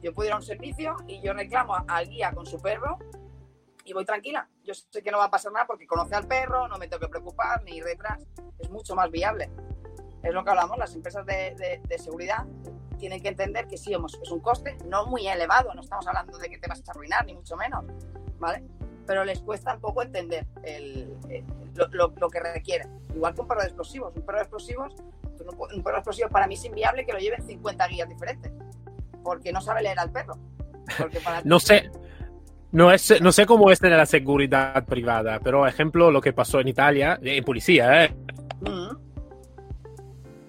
Yo 0.00 0.12
puedo 0.14 0.28
ir 0.28 0.32
a 0.32 0.36
un 0.36 0.42
servicio 0.42 0.96
y 1.08 1.20
yo 1.20 1.32
reclamo 1.32 1.74
al 1.88 2.08
guía 2.08 2.32
con 2.32 2.46
su 2.46 2.60
perro 2.60 2.98
y 3.84 3.92
voy 3.92 4.04
tranquila. 4.04 4.48
Yo 4.64 4.74
sé 4.74 5.02
que 5.02 5.10
no 5.10 5.18
va 5.18 5.24
a 5.24 5.30
pasar 5.30 5.52
nada 5.52 5.66
porque 5.66 5.86
conoce 5.86 6.14
al 6.14 6.26
perro, 6.26 6.68
no 6.68 6.76
me 6.78 6.88
tengo 6.88 7.00
que 7.00 7.08
preocupar 7.08 7.62
ni 7.64 7.76
ir 7.76 7.84
detrás. 7.84 8.22
Es 8.58 8.70
mucho 8.70 8.94
más 8.94 9.10
viable. 9.10 9.50
Es 10.22 10.32
lo 10.32 10.44
que 10.44 10.50
hablamos, 10.50 10.78
las 10.78 10.94
empresas 10.94 11.26
de, 11.26 11.54
de- 11.56 11.80
de 11.86 11.98
seguridad 11.98 12.44
tienen 12.98 13.20
que 13.20 13.28
entender 13.28 13.66
que 13.66 13.76
sí, 13.76 13.92
es 14.22 14.30
un 14.30 14.40
coste 14.40 14.76
no 14.86 15.06
muy 15.06 15.26
elevado, 15.26 15.74
no 15.74 15.80
estamos 15.80 16.06
hablando 16.06 16.38
de 16.38 16.48
que 16.48 16.58
te 16.58 16.68
vas 16.68 16.80
a 16.86 16.90
arruinar, 16.92 17.26
ni 17.26 17.34
mucho 17.34 17.56
menos, 17.56 17.84
¿vale? 18.38 18.62
Pero 19.04 19.24
les 19.24 19.40
cuesta 19.40 19.74
un 19.74 19.80
poco 19.80 20.02
entender 20.02 20.46
el- 20.62 21.16
el- 21.28 21.44
lo, 21.74 21.88
lo- 21.88 22.14
lo 22.16 22.30
que 22.30 22.38
requiere. 22.38 22.86
Igual 23.14 23.34
que 23.34 23.40
un 23.40 23.48
perro 23.48 23.62
de 23.62 23.66
explosivos. 23.66 24.14
Un 24.14 24.22
perro 24.22 24.38
de 24.38 24.42
explosivos, 24.44 24.94
un 25.40 25.82
perro 25.82 25.96
de 25.96 25.98
explosivos 25.98 26.30
para 26.30 26.46
mí 26.46 26.54
es 26.54 26.64
inviable 26.64 27.04
que 27.04 27.12
lo 27.12 27.18
lleven 27.18 27.42
50 27.44 27.88
guías 27.88 28.08
diferentes, 28.08 28.52
porque 29.24 29.52
no 29.52 29.60
sabe 29.60 29.82
leer 29.82 29.98
al 29.98 30.12
perro. 30.12 30.38
Porque 30.98 31.18
para 31.18 31.40
No 31.44 31.58
sé, 31.58 31.90
no, 32.72 32.90
es, 32.90 33.20
no 33.20 33.32
sé 33.32 33.46
cómo 33.46 33.70
es 33.70 33.82
en 33.82 33.90
la 33.90 34.06
seguridad 34.06 34.84
privada, 34.86 35.40
pero 35.40 35.66
ejemplo 35.66 36.10
lo 36.10 36.20
que 36.20 36.32
pasó 36.32 36.60
en 36.60 36.68
Italia, 36.68 37.18
en 37.22 37.44
policía, 37.44 38.04
¿eh? 38.04 38.14
Mm, 38.60 39.02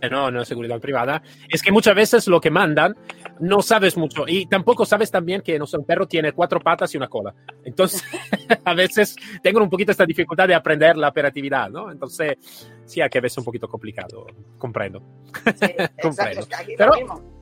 no, 0.09 0.31
no 0.31 0.45
seguridad 0.45 0.79
privada, 0.79 1.21
es 1.49 1.61
que 1.61 1.71
muchas 1.71 1.95
veces 1.95 2.27
lo 2.27 2.41
que 2.41 2.49
mandan 2.51 2.95
no 3.39 3.61
sabes 3.61 3.97
mucho 3.97 4.25
y 4.27 4.45
tampoco 4.45 4.85
sabes 4.85 5.09
también 5.09 5.41
que 5.41 5.57
no 5.57 5.65
sé, 5.65 5.77
un 5.77 5.85
perro 5.85 6.07
tiene 6.07 6.33
cuatro 6.33 6.59
patas 6.59 6.93
y 6.93 6.97
una 6.97 7.07
cola. 7.07 7.33
Entonces, 7.63 8.03
a 8.65 8.73
veces 8.73 9.15
tengo 9.41 9.61
un 9.61 9.69
poquito 9.69 9.91
esta 9.91 10.05
dificultad 10.05 10.47
de 10.47 10.55
aprender 10.55 10.97
la 10.97 11.09
operatividad, 11.09 11.69
¿no? 11.69 11.91
Entonces, 11.91 12.37
sí, 12.85 13.01
a 13.01 13.09
que 13.09 13.19
veces 13.19 13.33
es 13.33 13.37
un 13.39 13.45
poquito 13.45 13.67
complicado, 13.67 14.27
comprendo. 14.57 15.01
sí, 15.45 15.65
exacto, 15.77 15.93
Comprendo. 16.01 16.39
es 16.41 16.47
que 16.47 16.55
aquí 16.55 16.71
es 16.73 16.77
Pero-. 16.77 17.32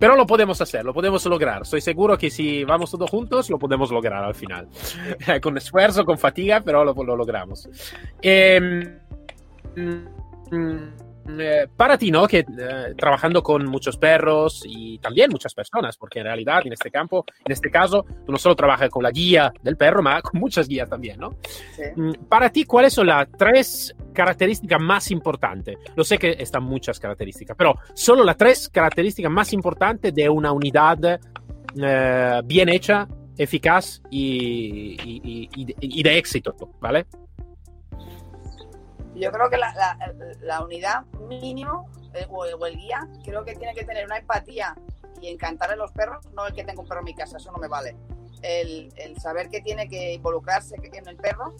Pero 0.00 0.16
lo 0.16 0.26
podemos 0.26 0.58
hacer, 0.62 0.82
lo 0.82 0.94
podemos 0.94 1.24
lograr. 1.26 1.60
Estoy 1.62 1.82
seguro 1.82 2.16
que 2.16 2.30
si 2.30 2.64
vamos 2.64 2.90
todos 2.90 3.10
juntos, 3.10 3.50
lo 3.50 3.58
podemos 3.58 3.90
lograr 3.90 4.24
al 4.24 4.34
final. 4.34 4.66
con 5.42 5.58
esfuerzo, 5.58 6.06
con 6.06 6.16
fatiga, 6.16 6.62
pero 6.64 6.82
lo, 6.84 6.94
lo 6.94 7.16
logramos. 7.16 7.68
Eh, 8.22 8.98
eh, 11.38 11.66
para 11.76 11.96
ti, 11.98 12.10
¿no? 12.10 12.26
Que 12.26 12.38
eh, 12.40 12.94
trabajando 12.96 13.42
con 13.42 13.64
muchos 13.66 13.96
perros 13.96 14.62
y 14.66 14.98
también 14.98 15.30
muchas 15.30 15.54
personas, 15.54 15.96
porque 15.96 16.20
en 16.20 16.24
realidad 16.26 16.62
en 16.66 16.72
este 16.72 16.90
campo, 16.90 17.24
en 17.44 17.52
este 17.52 17.70
caso, 17.70 18.04
tú 18.26 18.32
no 18.32 18.38
solo 18.38 18.56
trabajas 18.56 18.88
con 18.90 19.02
la 19.02 19.10
guía 19.10 19.52
del 19.62 19.76
perro, 19.76 20.02
ma 20.02 20.20
con 20.22 20.40
muchas 20.40 20.66
guías 20.68 20.88
también, 20.88 21.18
¿no? 21.20 21.36
Sí. 21.76 21.82
Mm, 21.96 22.12
Para 22.28 22.50
ti, 22.50 22.64
¿cuáles 22.64 22.92
son 22.92 23.06
las 23.06 23.28
tres 23.38 23.94
características 24.12 24.80
más 24.80 25.10
importantes? 25.10 25.76
Lo 25.94 26.04
sé 26.04 26.18
que 26.18 26.36
están 26.38 26.64
muchas 26.64 26.98
características, 26.98 27.56
pero 27.56 27.74
solo 27.94 28.24
las 28.24 28.36
tres 28.36 28.68
características 28.68 29.30
más 29.30 29.52
importantes 29.52 30.14
de 30.14 30.28
una 30.28 30.52
unidad 30.52 31.20
eh, 31.80 32.40
bien 32.44 32.68
hecha, 32.68 33.06
eficaz 33.36 34.02
y, 34.10 34.96
y- 35.04 35.48
y- 35.56 35.74
y 36.00 36.02
de 36.02 36.18
éxito, 36.18 36.54
¿vale? 36.80 37.06
Yo 39.14 39.30
creo 39.32 39.50
que 39.50 39.56
la, 39.56 39.74
la- 40.40 40.64
unidad 40.64 41.04
mínimo 41.28 41.90
eh, 42.14 42.26
o, 42.30 42.44
el 42.44 42.76
guía 42.76 43.08
creo 43.24 43.44
que 43.44 43.54
tiene 43.54 43.74
que 43.74 43.84
tener 43.84 44.06
una 44.06 44.18
empatía 44.18 44.76
y 45.20 45.28
encantar 45.28 45.70
a 45.70 45.76
los 45.76 45.92
perros, 45.92 46.24
no 46.32 46.46
el 46.46 46.54
que 46.54 46.64
tengo 46.64 46.82
un 46.82 46.88
perro 46.88 47.00
en 47.00 47.06
mi 47.06 47.14
casa, 47.14 47.36
eso 47.36 47.52
no 47.52 47.58
me 47.58 47.68
vale. 47.68 47.96
El, 48.42 48.92
el 48.96 49.18
saber 49.20 49.50
que 49.50 49.60
tiene 49.60 49.88
que 49.88 50.14
involucrarse 50.14 50.76
en 50.76 51.08
el 51.08 51.16
perro, 51.16 51.54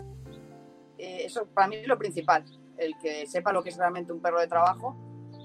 eh, 0.99 1.25
eso 1.25 1.47
para 1.47 1.67
mí 1.69 1.77
es 1.77 1.87
lo 1.87 1.99
principal. 1.99 2.45
El 2.79 2.97
que 2.99 3.27
sepa 3.27 3.53
lo 3.53 3.63
que 3.63 3.69
es 3.71 3.77
realmente 3.77 4.13
un 4.13 4.23
perro 4.23 4.41
de 4.41 4.47
trabajo 4.47 4.97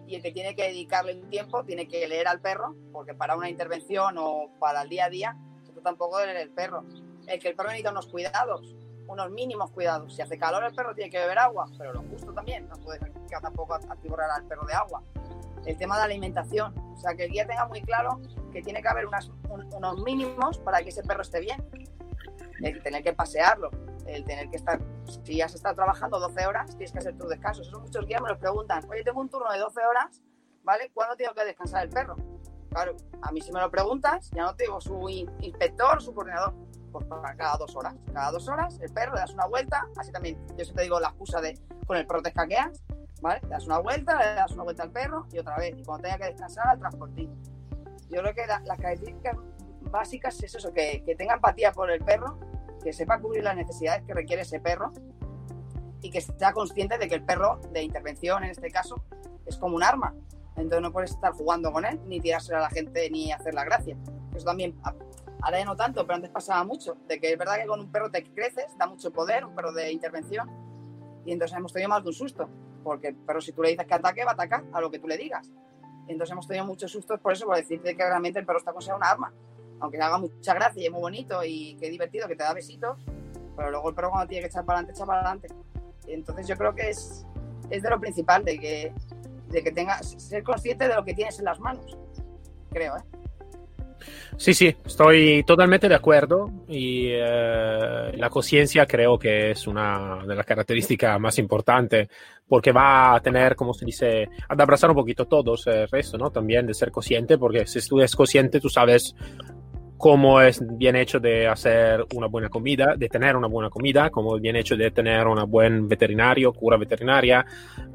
y 0.07 0.15
el 0.15 0.21
que 0.21 0.31
tiene 0.31 0.55
que 0.55 0.63
dedicarle 0.63 1.15
un 1.15 1.29
tiempo, 1.29 1.65
tiene 1.65 1.87
que 1.87 2.07
leer 2.07 2.27
al 2.27 2.39
perro, 2.39 2.75
porque 2.93 3.13
para 3.13 3.35
una 3.35 3.49
intervención 3.49 4.15
o 4.17 4.51
para 4.59 4.83
el 4.83 4.89
día 4.89 5.05
a 5.05 5.09
día, 5.09 5.35
se 5.65 5.73
trata 5.73 5.91
un 5.91 5.97
poco 5.97 6.19
de 6.19 6.27
leer 6.27 6.37
el 6.37 6.51
perro. 6.51 6.85
El 7.27 7.39
que 7.39 7.49
el 7.49 7.55
perro 7.55 7.69
necesita 7.69 7.91
unos 7.91 8.07
cuidados, 8.07 8.75
unos 9.07 9.29
mínimos 9.31 9.71
cuidados. 9.71 10.15
Si 10.15 10.21
hace 10.21 10.37
calor 10.37 10.63
el 10.63 10.73
perro 10.73 10.93
tiene 10.95 11.09
que 11.11 11.17
beber 11.19 11.37
agua, 11.39 11.65
pero 11.77 11.93
lo 11.93 12.01
justo 12.03 12.33
también, 12.33 12.67
no 12.69 12.75
puede 12.77 12.99
que 12.99 13.35
tampoco 13.41 13.75
atiborrar 13.75 14.29
al 14.31 14.43
perro 14.45 14.65
de 14.65 14.73
agua. 14.73 15.03
El 15.65 15.77
tema 15.77 15.97
de 15.97 16.03
alimentación, 16.03 16.77
o 16.77 16.97
sea, 16.97 17.15
que 17.15 17.25
el 17.25 17.31
guía 17.31 17.45
tenga 17.47 17.67
muy 17.67 17.81
claro 17.81 18.19
que 18.51 18.61
tiene 18.61 18.81
que 18.81 18.87
haber 18.87 19.05
unas- 19.07 19.29
un- 19.49 19.71
unos 19.73 19.97
mínimos 20.03 20.59
para 20.59 20.81
que 20.83 20.89
ese 20.89 21.03
perro 21.03 21.21
esté 21.23 21.39
bien. 21.39 21.63
El 22.61 22.81
tener 22.81 23.03
que 23.03 23.13
pasearlo, 23.13 23.69
el 24.05 24.23
tener 24.23 24.49
que 24.49 24.55
estar, 24.57 24.79
si 25.23 25.41
has 25.41 25.53
estado 25.55 25.75
trabajando 25.75 26.19
12 26.19 26.45
horas, 26.45 26.67
tienes 26.71 26.91
que 26.91 26.99
hacer 26.99 27.17
tus 27.17 27.29
descansos. 27.29 27.67
Eso 27.67 27.79
muchos 27.79 28.05
guías 28.05 28.21
me 28.21 28.29
lo 28.29 28.37
preguntan, 28.39 28.83
oye, 28.89 29.03
tengo 29.03 29.19
un 29.19 29.29
turno 29.29 29.51
de 29.51 29.59
12 29.59 29.81
horas, 29.85 30.21
¿vale? 30.63 30.89
¿Cuándo 30.93 31.15
tengo 31.15 31.33
que 31.33 31.43
descansar 31.45 31.83
el 31.83 31.89
perro? 31.89 32.15
Claro, 32.69 32.95
a 33.21 33.31
mí 33.31 33.41
si 33.41 33.51
me 33.51 33.59
lo 33.59 33.69
preguntas, 33.71 34.29
ya 34.31 34.43
no 34.43 34.55
te 34.55 34.65
digo 34.65 34.79
su 34.81 35.09
in- 35.09 35.31
inspector, 35.41 36.01
su 36.01 36.13
coordinador, 36.13 36.53
cada 37.37 37.57
dos 37.57 37.75
horas. 37.75 37.95
Cada 38.13 38.31
dos 38.31 38.47
horas 38.47 38.79
el 38.81 38.91
perro 38.91 39.13
le 39.15 39.21
das 39.21 39.33
una 39.33 39.45
vuelta, 39.47 39.87
así 39.97 40.11
también 40.11 40.37
yo 40.57 40.63
siempre 40.63 40.83
digo 40.83 40.99
la 40.99 41.09
excusa 41.09 41.41
de 41.41 41.59
con 41.87 41.97
el 41.97 42.05
perro 42.07 42.21
te 42.21 42.29
escaqueas, 42.29 42.81
¿vale? 43.21 43.39
Le 43.43 43.49
das 43.49 43.65
una 43.67 43.79
vuelta, 43.79 44.17
le 44.19 44.25
das 44.35 44.51
una 44.51 44.63
vuelta 44.63 44.83
al 44.83 44.91
perro 44.91 45.25
y 45.31 45.39
otra 45.39 45.57
vez. 45.57 45.75
Y 45.77 45.83
cuando 45.83 46.03
tenga 46.03 46.17
que 46.17 46.25
descansar, 46.31 46.67
al 46.67 46.79
transportín. 46.79 47.29
Yo 48.09 48.21
creo 48.21 48.33
que 48.33 48.45
la- 48.47 48.59
las 48.65 48.79
características 48.79 49.37
básicas 49.91 50.41
es 50.43 50.55
eso, 50.55 50.73
que, 50.73 51.03
que 51.05 51.15
tenga 51.15 51.35
empatía 51.35 51.71
por 51.71 51.91
el 51.91 52.03
perro, 52.03 52.39
que 52.83 52.91
sepa 52.93 53.19
cubrir 53.19 53.43
las 53.43 53.55
necesidades 53.55 54.03
que 54.03 54.13
requiere 54.13 54.41
ese 54.43 54.59
perro 54.59 54.91
y 56.01 56.09
que 56.11 56.21
sea 56.21 56.53
consciente 56.53 56.97
de 56.97 57.07
que 57.07 57.15
el 57.15 57.23
perro 57.23 57.59
de 57.71 57.81
intervención, 57.83 58.43
en 58.43 58.51
este 58.51 58.69
caso, 58.71 58.95
es 59.45 59.57
como 59.57 59.75
un 59.75 59.83
arma. 59.83 60.13
Entonces 60.55 60.81
no 60.81 60.91
puedes 60.91 61.11
estar 61.11 61.33
jugando 61.33 61.71
con 61.71 61.83
él, 61.85 61.99
ni 62.05 62.19
tirárselo 62.19 62.59
a 62.59 62.61
la 62.61 62.69
gente, 62.69 63.09
ni 63.09 63.31
hacer 63.31 63.53
la 63.53 63.63
gracia. 63.65 63.97
Eso 64.35 64.45
también, 64.45 64.75
ahora 65.45 65.59
ya 65.59 65.65
no 65.65 65.75
tanto, 65.75 66.01
pero 66.07 66.15
antes 66.15 66.31
pasaba 66.31 66.63
mucho, 66.63 66.97
de 67.07 67.19
que 67.19 67.31
es 67.31 67.37
verdad 67.37 67.57
que 67.57 67.67
con 67.67 67.79
un 67.79 67.91
perro 67.91 68.09
te 68.09 68.23
creces, 68.23 68.75
da 68.79 68.87
mucho 68.87 69.13
poder, 69.13 69.45
un 69.45 69.53
perro 69.53 69.71
de 69.73 69.91
intervención, 69.91 70.49
y 71.23 71.31
entonces 71.31 71.55
hemos 71.55 71.71
tenido 71.71 71.89
más 71.89 72.01
de 72.01 72.09
un 72.09 72.15
susto, 72.15 72.49
porque 72.83 73.09
el 73.09 73.15
perro 73.15 73.39
si 73.41 73.51
tú 73.51 73.61
le 73.61 73.69
dices 73.69 73.85
que 73.85 73.93
ataque, 73.93 74.25
va 74.25 74.31
a 74.31 74.33
atacar 74.33 74.63
a 74.73 74.81
lo 74.81 74.89
que 74.89 74.97
tú 74.97 75.07
le 75.07 75.17
digas. 75.17 75.51
Entonces 76.07 76.31
hemos 76.31 76.47
tenido 76.47 76.65
muchos 76.65 76.91
sustos 76.91 77.19
por 77.19 77.33
eso, 77.33 77.45
por 77.45 77.57
decirte 77.57 77.95
que 77.95 78.03
realmente 78.03 78.39
el 78.39 78.45
perro 78.45 78.57
está 78.57 78.73
considerado 78.73 78.97
una 78.97 79.11
arma. 79.11 79.33
Aunque 79.81 79.99
le 79.99 80.03
haga 80.03 80.17
mucha 80.17 80.55
gracia 80.55 80.81
y 80.81 80.85
es 80.87 80.91
muy 80.91 81.01
bonito 81.01 81.43
y 81.43 81.77
qué 81.79 81.91
divertido, 81.91 82.27
que 82.27 82.35
te 82.35 82.43
da 82.43 82.53
besitos, 82.53 83.05
pero 83.55 83.69
luego 83.69 83.89
el 83.89 83.95
perro 83.95 84.09
cuando 84.09 84.27
tiene 84.27 84.41
que 84.41 84.47
echar 84.47 84.65
para 84.65 84.79
adelante, 84.79 84.97
echa 84.97 85.05
para 85.05 85.19
adelante. 85.19 85.47
Entonces 86.07 86.47
yo 86.47 86.57
creo 86.57 86.73
que 86.73 86.89
es, 86.89 87.23
es 87.69 87.83
de 87.83 87.89
lo 87.91 87.99
principal, 87.99 88.43
de 88.43 88.57
que, 88.57 88.93
de 89.49 89.63
que 89.63 89.71
tengas, 89.71 90.07
ser 90.07 90.43
consciente 90.43 90.87
de 90.87 90.95
lo 90.95 91.05
que 91.05 91.13
tienes 91.13 91.37
en 91.37 91.45
las 91.45 91.59
manos. 91.59 91.95
Creo, 92.71 92.97
¿eh? 92.97 93.14
Sí, 94.37 94.53
sí, 94.53 94.75
estoy 94.85 95.43
totalmente 95.43 95.87
de 95.87 95.95
acuerdo 95.95 96.51
y 96.67 97.07
eh, 97.07 98.11
la 98.15 98.29
conciencia 98.29 98.85
creo 98.85 99.17
que 99.17 99.51
es 99.51 99.65
una 99.65 100.23
de 100.27 100.35
las 100.35 100.45
características 100.45 101.19
más 101.19 101.39
importantes 101.39 102.09
porque 102.47 102.71
va 102.71 103.15
a 103.15 103.19
tener, 103.21 103.55
como 103.55 103.73
se 103.73 103.85
dice, 103.85 104.27
a 104.47 104.53
abrazar 104.61 104.89
un 104.89 104.97
poquito 104.97 105.25
todos 105.25 105.65
el 105.67 105.87
resto, 105.87 106.17
¿no? 106.17 106.31
También 106.31 106.67
de 106.67 106.73
ser 106.73 106.91
consciente 106.91 107.37
porque 107.37 107.65
si 107.65 107.79
tú 107.87 107.99
eres 107.99 108.15
consciente 108.15 108.59
tú 108.59 108.69
sabes 108.69 109.15
cómo 109.97 110.41
es 110.41 110.61
bien 110.77 110.95
hecho 110.95 111.19
de 111.19 111.47
hacer 111.47 112.05
una 112.13 112.27
buena 112.27 112.49
comida, 112.49 112.95
de 112.97 113.07
tener 113.07 113.35
una 113.35 113.47
buena 113.47 113.69
comida, 113.69 114.09
como 114.09 114.37
bien 114.39 114.55
hecho 114.55 114.75
de 114.75 114.91
tener 114.91 115.25
un 115.27 115.49
buen 115.49 115.87
veterinario, 115.87 116.53
cura 116.53 116.77
veterinaria, 116.77 117.45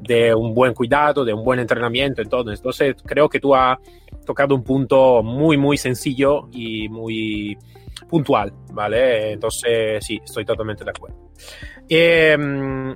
de 0.01 0.33
un 0.33 0.53
buen 0.53 0.73
cuidado, 0.73 1.23
de 1.23 1.33
un 1.33 1.43
buen 1.43 1.59
entrenamiento. 1.59 2.21
Entonces 2.21 2.95
creo 3.05 3.29
que 3.29 3.39
tú 3.39 3.55
has 3.55 3.77
tocado 4.25 4.55
un 4.55 4.63
punto 4.63 5.23
muy, 5.23 5.57
muy 5.57 5.77
sencillo 5.77 6.49
y 6.51 6.89
muy 6.89 7.57
puntual, 8.09 8.53
¿vale? 8.71 9.33
Entonces, 9.33 10.03
sí, 10.05 10.19
estoy 10.23 10.45
totalmente 10.45 10.83
de 10.83 10.89
acuerdo. 10.89 11.31
Eh, 11.87 12.33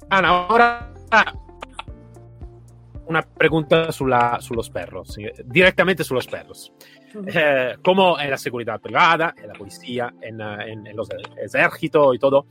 Ana, 0.10 0.28
ahora 0.30 0.94
una 3.08 3.22
pregunta 3.22 3.92
sulla, 3.92 4.38
sullo 4.40 4.62
perros, 4.72 5.18
directamente 5.46 6.04
sullo 6.04 6.22
perros. 6.30 6.74
Eh, 7.28 7.76
como 7.84 8.20
en 8.20 8.30
la 8.30 8.38
seguridad 8.38 8.82
privada, 8.82 9.34
en 9.42 9.48
la 9.48 9.54
policía, 9.54 10.14
en, 10.22 10.42
en, 10.42 10.88
en 10.88 10.96
los 10.96 11.08
ejércitos 11.38 12.16
y 12.16 12.20
todo, 12.20 12.48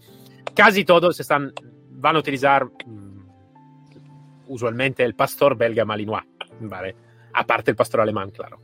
casi 0.54 0.84
todos 0.84 1.18
están, 1.20 1.52
van 1.90 2.16
a 2.16 2.18
utilizar 2.20 2.64
um, 2.64 3.26
usualmente 4.48 5.04
el 5.04 5.14
pastor 5.14 5.56
belga 5.56 5.84
malinois, 5.84 6.24
¿vale? 6.60 6.96
Aparte 7.34 7.70
el 7.70 7.76
pastor 7.76 8.00
alemán, 8.00 8.30
claro. 8.30 8.58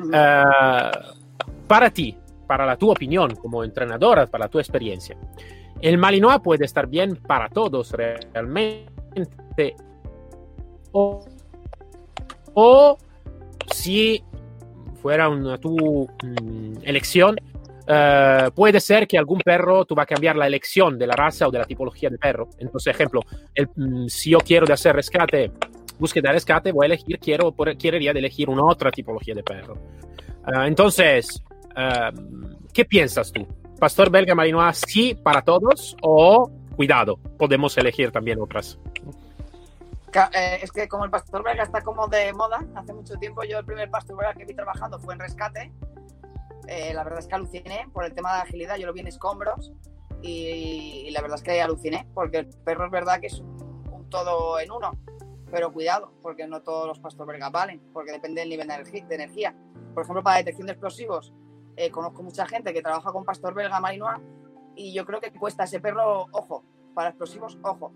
Uh, 0.00 1.66
para 1.66 1.90
ti, 1.90 2.16
para 2.46 2.66
la 2.66 2.76
tu 2.76 2.90
opinión 2.90 3.36
como 3.36 3.62
entrenadora, 3.62 4.26
para 4.26 4.48
tu 4.48 4.58
experiencia, 4.58 5.16
el 5.80 5.98
malinois 5.98 6.40
puede 6.40 6.64
estar 6.64 6.86
bien 6.86 7.16
para 7.16 7.48
todos 7.48 7.92
realmente 7.92 9.76
o, 10.92 11.24
o 12.54 12.98
si 13.72 14.22
fuera 15.00 15.28
una 15.28 15.58
tu 15.58 16.08
mmm, 16.22 16.74
elección, 16.82 17.36
uh, 17.88 18.50
puede 18.52 18.80
ser 18.80 19.06
que 19.06 19.18
algún 19.18 19.40
perro 19.40 19.84
tú 19.84 19.94
va 19.94 20.04
a 20.04 20.06
cambiar 20.06 20.36
la 20.36 20.46
elección 20.46 20.98
de 20.98 21.06
la 21.06 21.14
raza 21.14 21.48
o 21.48 21.50
de 21.50 21.58
la 21.58 21.64
tipología 21.64 22.10
de 22.10 22.18
perro. 22.18 22.48
Entonces, 22.58 22.94
ejemplo, 22.94 23.22
el, 23.54 23.68
mmm, 23.74 24.06
si 24.06 24.30
yo 24.30 24.38
quiero 24.38 24.66
de 24.66 24.72
hacer 24.72 24.94
rescate, 24.94 25.50
búsqueda 26.02 26.28
de 26.28 26.34
rescate, 26.34 26.72
voy 26.72 26.84
a 26.84 26.88
elegir, 26.88 27.18
quiero, 27.18 27.54
querería 27.78 28.12
de 28.12 28.18
elegir 28.18 28.50
una 28.50 28.64
otra 28.64 28.90
tipología 28.90 29.34
de 29.34 29.42
perro. 29.42 29.78
Uh, 30.46 30.62
entonces, 30.62 31.42
uh, 31.76 32.14
¿qué 32.72 32.84
piensas 32.84 33.32
tú? 33.32 33.46
¿Pastor 33.78 34.10
belga 34.10 34.34
malinois 34.34 34.82
sí 34.86 35.14
para 35.14 35.42
todos 35.42 35.96
o 36.02 36.50
cuidado, 36.76 37.16
podemos 37.38 37.76
elegir 37.78 38.10
también 38.10 38.40
otras? 38.40 38.78
Eh, 40.34 40.58
es 40.62 40.70
que 40.70 40.88
como 40.88 41.04
el 41.04 41.10
pastor 41.10 41.42
belga 41.42 41.62
está 41.62 41.80
como 41.80 42.06
de 42.06 42.32
moda, 42.34 42.62
hace 42.74 42.92
mucho 42.92 43.14
tiempo 43.14 43.44
yo 43.44 43.58
el 43.58 43.64
primer 43.64 43.90
pastor 43.90 44.16
belga 44.16 44.34
que 44.34 44.44
vi 44.44 44.54
trabajando 44.54 44.98
fue 44.98 45.14
en 45.14 45.20
rescate. 45.20 45.72
Eh, 46.68 46.92
la 46.94 47.02
verdad 47.02 47.20
es 47.20 47.26
que 47.26 47.34
aluciné 47.34 47.88
por 47.92 48.04
el 48.04 48.12
tema 48.12 48.34
de 48.36 48.42
agilidad, 48.42 48.76
yo 48.76 48.86
lo 48.86 48.92
vi 48.92 49.00
en 49.00 49.08
escombros 49.08 49.72
y, 50.20 51.06
y, 51.06 51.10
la 51.10 51.22
verdad 51.22 51.38
es 51.38 51.42
que 51.42 51.60
aluciné 51.60 52.06
porque 52.14 52.38
el 52.38 52.46
perro 52.46 52.84
es 52.84 52.90
verdad 52.92 53.20
que 53.20 53.26
es 53.28 53.40
un, 53.40 53.56
un 53.90 54.08
todo 54.10 54.60
en 54.60 54.70
uno, 54.70 54.92
pero 55.52 55.70
cuidado 55.70 56.10
porque 56.22 56.46
no 56.46 56.62
todos 56.62 56.88
los 56.88 56.98
pastor 56.98 57.26
belgas 57.26 57.52
valen, 57.52 57.80
porque 57.92 58.10
depende 58.10 58.40
del 58.40 58.48
nivel 58.48 58.66
de, 58.66 59.14
energía. 59.14 59.54
Por 59.92 60.02
ejemplo, 60.02 60.22
para 60.22 60.38
detección 60.38 60.66
de 60.66 60.72
explosivos, 60.72 61.34
eh, 61.76 61.90
conozco 61.90 62.22
mucha 62.22 62.46
gente 62.46 62.72
que 62.72 62.80
trabaja 62.80 63.12
con 63.12 63.24
pastor 63.24 63.52
belga 63.52 63.78
malinois 63.78 64.20
y 64.74 64.94
yo 64.94 65.04
creo 65.04 65.20
que 65.20 65.30
cuesta 65.30 65.64
ese 65.64 65.78
perro, 65.78 66.26
ojo, 66.32 66.64
para 66.94 67.10
explosivos, 67.10 67.58
ojo, 67.62 67.92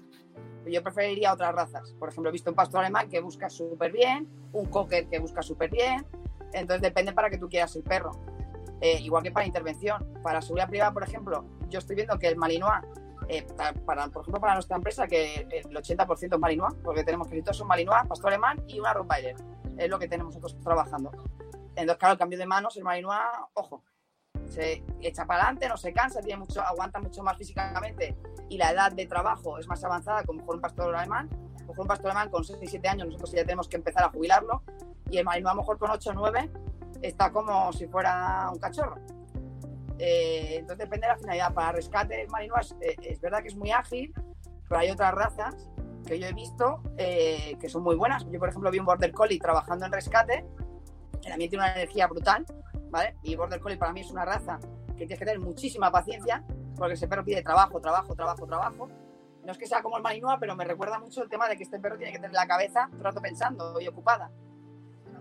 yo 0.66 0.82
preferiría 0.82 1.32
otras 1.32 1.54
razas. 1.54 1.94
Por 1.98 2.10
ejemplo, 2.10 2.28
he 2.28 2.32
visto 2.32 2.50
un 2.50 2.56
pastor 2.56 2.80
alemán 2.80 3.08
que 3.08 3.20
busca 3.20 3.48
súper 3.48 3.90
bien, 3.90 4.28
un 4.52 4.66
cocker 4.66 5.08
que 5.08 5.18
busca 5.18 5.40
súper 5.40 5.70
bien. 5.70 6.04
Entonces 6.52 6.82
depende 6.82 7.12
para 7.12 7.30
que 7.30 7.38
tú 7.38 7.48
quieras 7.48 7.74
el 7.76 7.84
perro. 7.84 8.12
Eh, 8.82 9.00
igual 9.00 9.22
que 9.22 9.30
para 9.30 9.46
intervención. 9.46 10.20
Para 10.22 10.42
seguridad 10.42 10.68
privada, 10.68 10.92
por 10.92 11.04
ejemplo, 11.04 11.44
yo 11.70 11.78
estoy 11.78 11.96
viendo 11.96 12.18
que 12.18 12.28
el 12.28 12.36
Malinois, 12.36 12.84
eh, 13.28 13.46
para, 13.84 14.08
por 14.08 14.22
ejemplo, 14.22 14.40
para 14.40 14.54
nuestra 14.54 14.76
empresa, 14.76 15.06
que 15.06 15.46
el 15.50 15.76
80% 15.76 16.34
es 16.34 16.38
Malinois, 16.38 16.74
porque 16.82 17.04
tenemos 17.04 17.28
que 17.28 17.42
todos 17.42 17.56
son 17.56 17.68
Malinois, 17.68 18.06
pastor 18.08 18.32
alemán 18.32 18.62
y 18.68 18.78
una 18.78 18.92
Rottweiler. 18.92 19.36
Es 19.76 19.88
lo 19.88 19.98
que 19.98 20.08
tenemos 20.08 20.34
nosotros 20.34 20.62
trabajando. 20.62 21.10
Entonces, 21.74 21.96
claro, 21.98 22.12
el 22.12 22.18
cambio 22.18 22.38
de 22.38 22.46
manos, 22.46 22.76
el 22.76 22.84
Malinois, 22.84 23.20
ojo, 23.54 23.82
se 24.48 24.82
echa 25.00 25.26
para 25.26 25.42
adelante, 25.42 25.68
no 25.68 25.76
se 25.76 25.92
cansa, 25.92 26.20
tiene 26.20 26.38
mucho, 26.38 26.62
aguanta 26.62 27.00
mucho 27.00 27.22
más 27.22 27.36
físicamente 27.36 28.16
y 28.48 28.58
la 28.58 28.70
edad 28.70 28.92
de 28.92 29.06
trabajo 29.06 29.58
es 29.58 29.66
más 29.66 29.82
avanzada 29.84 30.22
como 30.22 30.40
mejor 30.40 30.56
un 30.56 30.62
pastor 30.62 30.94
alemán. 30.94 31.28
A 31.32 31.60
lo 31.60 31.66
mejor 31.66 31.80
un 31.80 31.88
pastor 31.88 32.10
alemán 32.12 32.30
con 32.30 32.44
6 32.44 32.58
y 32.62 32.66
7 32.66 32.88
años 32.88 33.06
nosotros 33.06 33.32
ya 33.32 33.42
tenemos 33.42 33.68
que 33.68 33.76
empezar 33.76 34.04
a 34.04 34.10
jubilarlo 34.10 34.62
y 35.10 35.18
el 35.18 35.24
malinois 35.24 35.50
a 35.50 35.54
lo 35.54 35.62
mejor 35.62 35.78
con 35.78 35.90
8 35.90 36.10
o 36.10 36.12
9 36.14 36.50
está 37.02 37.32
como 37.32 37.72
si 37.72 37.86
fuera 37.86 38.50
un 38.52 38.58
cachorro. 38.58 38.96
Eh, 39.98 40.56
entonces 40.58 40.78
depende 40.84 41.06
de 41.06 41.12
la 41.12 41.18
finalidad. 41.18 41.54
Para 41.54 41.72
rescate 41.72 42.22
el 42.22 42.28
malinois 42.28 42.74
eh, 42.80 42.96
es 43.02 43.20
verdad 43.20 43.42
que 43.42 43.48
es 43.48 43.56
muy 43.56 43.70
ágil, 43.70 44.12
pero 44.68 44.80
hay 44.80 44.90
otras 44.90 45.14
razas 45.14 45.70
que 46.06 46.18
yo 46.18 46.26
he 46.26 46.32
visto 46.32 46.82
eh, 46.96 47.56
que 47.60 47.68
son 47.68 47.82
muy 47.82 47.96
buenas. 47.96 48.24
Yo 48.30 48.38
por 48.38 48.48
ejemplo 48.48 48.70
vi 48.70 48.78
un 48.78 48.86
Border 48.86 49.12
Collie 49.12 49.38
trabajando 49.38 49.86
en 49.86 49.92
rescate, 49.92 50.44
que 51.20 51.28
también 51.28 51.50
tiene 51.50 51.64
una 51.64 51.74
energía 51.74 52.06
brutal, 52.06 52.46
¿vale? 52.90 53.16
Y 53.22 53.34
Border 53.36 53.60
Collie 53.60 53.78
para 53.78 53.92
mí 53.92 54.00
es 54.00 54.10
una 54.10 54.24
raza 54.24 54.58
que 54.88 55.06
tienes 55.06 55.18
que 55.18 55.24
tener 55.24 55.40
muchísima 55.40 55.90
paciencia 55.90 56.44
porque 56.76 56.94
ese 56.94 57.08
perro 57.08 57.24
pide 57.24 57.42
trabajo, 57.42 57.80
trabajo, 57.80 58.14
trabajo, 58.14 58.46
trabajo. 58.46 58.88
No 59.44 59.52
es 59.52 59.58
que 59.58 59.66
sea 59.66 59.82
como 59.82 59.96
el 59.96 60.02
Malinois, 60.02 60.38
pero 60.40 60.56
me 60.56 60.64
recuerda 60.64 60.98
mucho 60.98 61.22
el 61.22 61.28
tema 61.28 61.48
de 61.48 61.56
que 61.56 61.62
este 61.62 61.78
perro 61.78 61.96
tiene 61.96 62.12
que 62.12 62.18
tener 62.18 62.32
la 62.32 62.46
cabeza 62.46 62.86
todo 62.88 62.98
el 62.98 63.04
rato 63.04 63.20
pensando 63.20 63.80
y 63.80 63.88
ocupada. 63.88 64.30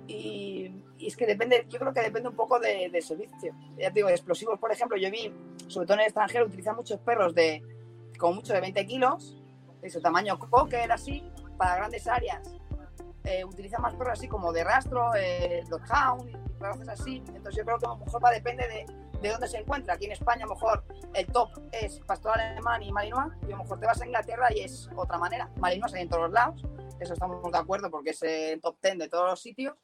Y, 0.08 0.72
y, 0.98 1.08
es 1.08 1.16
que 1.18 1.26
depende, 1.26 1.66
yo 1.70 1.80
creo 1.80 1.94
que 1.94 2.02
depende 2.02 2.30
un 2.30 2.36
poco 2.36 2.60
de, 2.60 2.90
de, 2.92 3.02
servicio. 3.02 3.54
Ya 3.78 3.90
te 3.90 3.96
digo, 3.96 4.10
explosivos, 4.10 4.60
por 4.60 4.72
ejemplo, 4.72 4.98
yo 4.98 5.10
vi, 5.10 5.34
sobre 5.68 5.88
todo 5.88 5.96
en 5.96 6.02
el 6.02 6.06
extranjero, 6.08 6.46
utilizan 6.46 6.76
muchos 6.76 7.00
perros 7.00 7.34
de 7.34 7.64
como 8.20 8.36
mucho 8.36 8.54
de 8.54 8.62
20 8.62 8.86
kilos, 8.86 9.36
de 9.82 9.90
su 9.90 10.02
tamaño 10.02 10.40
cocker, 10.40 10.92
así, 10.92 11.24
para 11.58 11.76
grandes 11.76 12.08
áreas. 12.08 12.56
Eh, 13.24 13.44
utilizan 13.44 13.82
más 13.82 13.96
perros 13.96 14.20
así 14.20 14.28
como 14.28 14.54
de 14.54 14.64
rastro, 14.64 15.16
eh, 15.16 15.64
doghound, 15.70 16.60
razas 16.60 16.88
así. 16.90 17.24
Entonces 17.28 17.56
yo 17.56 17.66
creo 17.66 17.80
que 17.80 17.86
a 17.86 17.90
lo 17.90 17.98
mejor 17.98 18.24
va, 18.24 18.32
depende 18.32 18.68
de, 18.68 18.86
de 19.20 19.30
dónde 19.30 19.48
se 19.48 19.58
encuentra. 19.58 19.96
Aquí 19.96 20.06
en 20.06 20.12
España 20.12 20.46
a 20.46 20.48
lo 20.48 20.54
mejor 20.54 20.84
el 21.14 21.26
top 21.28 21.50
es 21.72 22.00
pastor 22.02 22.40
alemán 22.40 22.84
y 22.84 22.92
malinois, 22.92 23.34
y 23.44 23.46
a 23.46 23.50
lo 23.58 23.64
mejor 23.64 23.80
te 23.80 23.88
vas 23.88 24.02
a 24.02 24.06
Inglaterra 24.06 24.48
y 24.54 24.62
es 24.62 24.90
otra 24.96 25.18
manera. 25.18 25.50
Malinois 25.58 25.94
hay 25.94 26.04
en 26.04 26.10
todos 26.10 26.24
los 26.24 26.32
lados, 26.32 26.64
eso 27.00 27.14
estamos 27.14 27.52
de 27.52 27.58
acuerdo 27.58 27.90
porque 27.90 28.12
es 28.12 28.22
el 28.24 28.62
top 28.62 28.78
10 28.82 29.00
de 29.00 29.10
todos 29.10 29.30
los 29.30 29.42
sitios. 29.42 29.76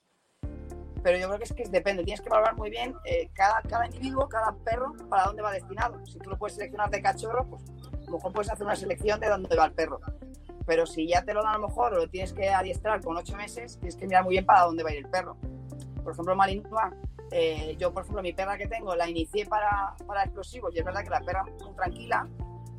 Pero 1.04 1.18
yo 1.18 1.28
creo 1.28 1.38
que 1.40 1.46
es 1.46 1.54
que 1.54 1.68
depende, 1.68 2.04
tienes 2.04 2.22
que 2.22 2.30
valorar 2.30 2.56
muy 2.56 2.70
bien 2.70 2.96
eh, 3.06 3.30
cada, 3.34 3.62
cada 3.64 3.86
individuo, 3.86 4.30
cada 4.30 4.54
perro, 4.54 4.94
para 5.10 5.26
dónde 5.26 5.42
va 5.42 5.52
destinado. 5.52 6.06
Si 6.06 6.20
tú 6.20 6.30
lo 6.30 6.38
puedes 6.38 6.56
seleccionar 6.56 6.90
de 6.90 7.02
cachorro, 7.02 7.48
pues 7.50 7.64
a 7.92 8.06
lo 8.06 8.18
mejor 8.18 8.34
puedes 8.34 8.52
hacer 8.52 8.66
una 8.66 8.76
selección 8.76 9.20
de 9.20 9.30
dónde 9.30 9.56
va 9.56 9.66
el 9.66 9.74
perro. 9.74 10.00
Pero 10.66 10.86
si 10.86 11.08
ya 11.08 11.24
te 11.24 11.34
lo 11.34 11.44
dan 11.44 11.56
a 11.56 11.58
lo 11.58 11.68
mejor 11.68 11.94
o 11.94 11.98
lo 11.98 12.08
tienes 12.08 12.34
que 12.34 12.50
adiestrar 12.50 13.02
con 13.02 13.18
ocho 13.18 13.36
meses, 13.36 13.78
tienes 13.78 13.96
que 13.96 14.06
mirar 14.06 14.24
muy 14.24 14.34
bien 14.34 14.46
para 14.46 14.62
dónde 14.62 14.84
va 14.84 14.92
a 14.92 14.94
ir 14.94 15.00
el 15.00 15.10
perro. 15.10 15.38
Por 16.04 16.14
ejemplo, 16.14 16.36
Malinois 16.36 16.94
eh, 17.32 17.78
yo, 17.80 17.94
por 17.94 18.04
ejemplo, 18.04 18.22
mi 18.22 18.34
perra 18.34 18.58
que 18.58 18.68
tengo 18.68 18.94
la 18.94 19.10
inicié 19.10 19.46
para, 19.46 19.96
para 20.06 20.24
explosivos 20.24 20.76
y 20.76 20.80
es 20.80 20.86
verdad 20.86 21.04
que 21.04 21.10
la 21.10 21.22
perra 21.22 21.44
muy 21.44 21.74
tranquila, 21.76 22.28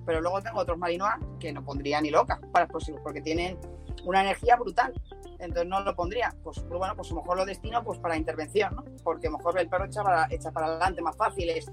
pero 0.04 0.20
luego 0.20 0.42
tengo 0.42 0.60
otros 0.60 0.76
malinois 0.76 1.14
que 1.40 1.52
no 1.52 1.64
pondría 1.64 2.00
ni 2.02 2.10
loca 2.10 2.38
para 2.52 2.66
explosivos 2.66 3.00
porque 3.02 3.22
tienen 3.22 3.58
una 4.04 4.20
energía 4.20 4.56
brutal. 4.56 4.92
Entonces 5.42 5.68
no 5.68 5.80
lo 5.80 5.94
pondría. 5.94 6.34
Pues, 6.42 6.60
pues 6.60 6.78
bueno, 6.78 6.94
pues 6.94 7.10
a 7.10 7.14
lo 7.14 7.20
mejor 7.20 7.36
lo 7.36 7.44
destino 7.44 7.82
pues 7.82 7.98
para 7.98 8.16
intervención, 8.16 8.76
¿no? 8.76 8.84
Porque 9.02 9.26
a 9.26 9.30
lo 9.30 9.38
mejor 9.38 9.58
el 9.58 9.68
perro 9.68 9.86
echa 9.86 10.02
para, 10.02 10.66
adelante 10.66 11.02
más 11.02 11.16
fácil, 11.16 11.50
es, 11.50 11.70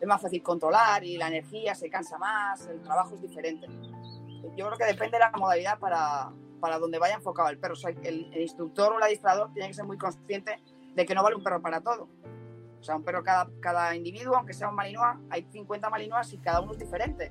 es 0.00 0.08
más 0.08 0.20
fácil 0.20 0.42
controlar 0.42 1.04
y 1.04 1.18
la 1.18 1.28
energía 1.28 1.74
se 1.74 1.90
cansa 1.90 2.16
más, 2.16 2.66
el 2.66 2.80
trabajo 2.80 3.14
es 3.14 3.20
diferente. 3.20 3.66
Yo 4.56 4.66
creo 4.66 4.78
que 4.78 4.86
depende 4.86 5.18
de 5.18 5.18
la 5.18 5.30
modalidad 5.32 5.78
para, 5.78 6.32
para 6.60 6.78
donde 6.78 6.98
vaya 6.98 7.14
enfocado 7.14 7.50
el 7.50 7.58
perro. 7.58 7.74
O 7.74 7.88
el 7.88 8.40
instructor 8.40 8.92
o 8.92 8.96
el 8.96 9.02
adiestrador 9.02 9.52
tiene 9.52 9.68
que 9.68 9.74
ser 9.74 9.84
muy 9.84 9.98
consciente 9.98 10.62
de 10.94 11.06
que 11.06 11.14
no 11.14 11.22
vale 11.22 11.36
un 11.36 11.42
perro 11.42 11.60
para 11.60 11.82
todo. 11.82 12.08
O 12.80 12.82
sea, 12.82 12.96
un 12.96 13.04
perro 13.04 13.22
cada, 13.22 13.50
cada 13.60 13.94
individuo, 13.94 14.36
aunque 14.36 14.54
sea 14.54 14.70
un 14.70 14.76
malinois, 14.76 15.18
hay 15.28 15.46
50 15.50 15.90
malinois 15.90 16.32
y 16.32 16.38
cada 16.38 16.60
uno 16.60 16.72
es 16.72 16.78
diferente, 16.78 17.30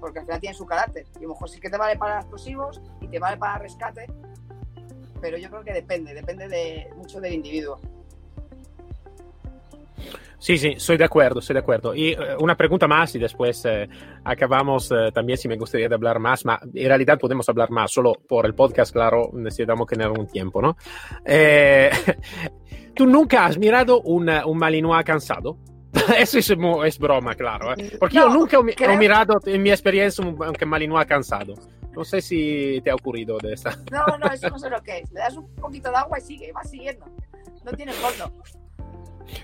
porque 0.00 0.18
al 0.18 0.26
final 0.26 0.40
tiene 0.40 0.54
su 0.54 0.66
carácter. 0.66 1.06
Y 1.14 1.18
a 1.18 1.22
lo 1.22 1.28
mejor 1.30 1.48
sí 1.48 1.60
que 1.60 1.70
te 1.70 1.78
vale 1.78 1.96
para 1.96 2.18
explosivos 2.18 2.82
y 3.00 3.08
te 3.08 3.18
vale 3.18 3.36
para 3.36 3.58
rescate, 3.58 4.06
pero 5.20 5.38
yo 5.38 5.48
creo 5.50 5.64
que 5.64 5.72
depende, 5.72 6.14
depende 6.14 6.48
de, 6.48 6.88
mucho 6.96 7.20
del 7.20 7.34
individuo. 7.34 7.80
Sí, 10.40 10.56
sí, 10.56 10.68
estoy 10.76 10.96
de 10.96 11.04
acuerdo, 11.04 11.40
estoy 11.40 11.54
de 11.54 11.60
acuerdo. 11.60 11.94
Y 11.94 12.14
uh, 12.14 12.40
una 12.40 12.56
pregunta 12.56 12.86
más 12.86 13.14
y 13.16 13.18
después 13.18 13.64
uh, 13.64 13.88
acabamos 14.24 14.90
uh, 14.92 15.10
también 15.12 15.36
si 15.36 15.48
me 15.48 15.56
gustaría 15.56 15.88
de 15.88 15.94
hablar 15.94 16.20
más, 16.20 16.44
ma 16.44 16.60
en 16.62 16.86
realidad 16.86 17.18
podemos 17.18 17.48
hablar 17.48 17.70
más, 17.70 17.90
solo 17.90 18.12
por 18.26 18.46
el 18.46 18.54
podcast, 18.54 18.92
claro, 18.92 19.30
necesitamos 19.32 19.88
tener 19.88 20.08
un 20.08 20.28
tiempo, 20.28 20.62
¿no? 20.62 20.76
Eh, 21.24 21.90
¿Tú 22.94 23.06
nunca 23.06 23.46
has 23.46 23.58
mirado 23.58 24.00
un, 24.02 24.28
un 24.28 24.58
Malinois 24.58 25.04
cansado? 25.04 25.58
Eso 26.16 26.38
es, 26.38 26.50
es, 26.50 26.98
broma, 26.98 27.34
claro. 27.34 27.72
¿eh? 27.72 27.96
Porque 27.98 28.16
no, 28.16 28.28
yo 28.28 28.34
nunca 28.34 28.58
he, 28.58 28.92
he, 28.92 28.96
mirado 28.96 29.40
en 29.44 29.62
mi 29.62 29.70
experiencia 29.70 30.24
un, 30.24 30.38
un 30.40 30.68
Malinois 30.68 31.06
cansado. 31.06 31.54
No 31.98 32.04
sé 32.04 32.22
si 32.22 32.80
te 32.84 32.92
ha 32.92 32.94
ocurrido 32.94 33.38
de 33.38 33.54
esa. 33.54 33.70
No, 33.90 34.06
no, 34.18 34.32
eso 34.32 34.48
no 34.48 34.58
sé 34.60 34.70
lo 34.70 34.80
que 34.84 34.98
es. 34.98 35.10
Le 35.10 35.18
das 35.18 35.36
un 35.36 35.52
poquito 35.56 35.90
de 35.90 35.96
agua 35.96 36.16
y 36.18 36.20
sigue, 36.20 36.52
va 36.52 36.62
siguiendo. 36.62 37.04
No 37.64 37.72
tiene 37.72 37.92
fondo. 37.92 38.32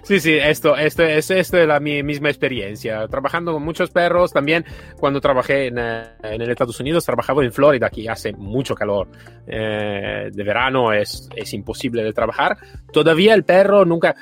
Sí, 0.02 0.20
sí, 0.20 0.34
esto, 0.34 0.76
esto, 0.76 1.02
es, 1.02 1.30
esto 1.32 1.58
es 1.58 1.66
la 1.66 1.80
mi, 1.80 2.04
misma 2.04 2.28
experiencia. 2.28 3.08
Trabajando 3.08 3.52
con 3.52 3.64
muchos 3.64 3.90
perros, 3.90 4.32
también 4.32 4.64
cuando 5.00 5.20
trabajé 5.20 5.66
en, 5.66 5.78
en 5.78 6.40
el 6.40 6.48
Estados 6.48 6.78
Unidos, 6.78 7.04
trabajaba 7.04 7.44
en 7.44 7.52
Florida, 7.52 7.88
aquí 7.88 8.06
hace 8.06 8.32
mucho 8.32 8.76
calor. 8.76 9.08
Eh, 9.48 10.30
de 10.32 10.44
verano 10.44 10.92
es, 10.92 11.28
es 11.34 11.52
imposible 11.54 12.04
de 12.04 12.12
trabajar. 12.12 12.56
Todavía 12.92 13.34
el 13.34 13.42
perro 13.42 13.84
nunca 13.84 14.14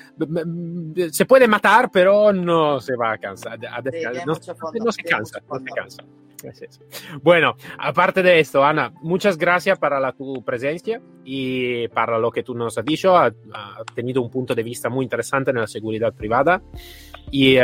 se 1.11 1.27
puede 1.27 1.47
matar, 1.47 1.91
pero 1.93 2.33
no 2.33 2.81
se 2.81 2.97
va 2.97 3.13
a 3.13 3.19
cansar. 3.19 3.59
A, 3.67 3.83
sí, 3.83 4.03
no, 4.25 4.33
no, 4.33 4.91
se 4.91 5.03
cansa, 5.03 5.39
no 5.47 5.59
se 5.59 5.65
cansa. 5.67 6.03
Bueno, 7.23 7.55
aparte 7.79 8.23
de 8.23 8.41
esto, 8.41 8.65
Ana, 8.65 8.93
muchas 9.03 9.37
gracias 9.37 9.79
para 9.79 10.01
la, 10.01 10.13
tu 10.13 10.45
presencia 10.45 11.01
y 11.25 11.89
para 11.89 12.19
lo 12.19 12.31
que 12.31 12.43
tú 12.43 12.55
nos 12.55 12.77
has 12.79 12.85
dicho. 12.85 13.17
Ha, 13.17 13.27
ha 13.27 13.85
tenido 13.95 14.23
un 14.23 14.31
punto 14.31 14.55
de 14.55 14.63
vista 14.63 14.89
muy 14.89 15.05
interesante 15.05 15.51
en 15.51 15.59
la 15.59 15.67
seguridad 15.67 16.13
privada 16.13 16.63
y 17.31 17.59
uh, 17.59 17.63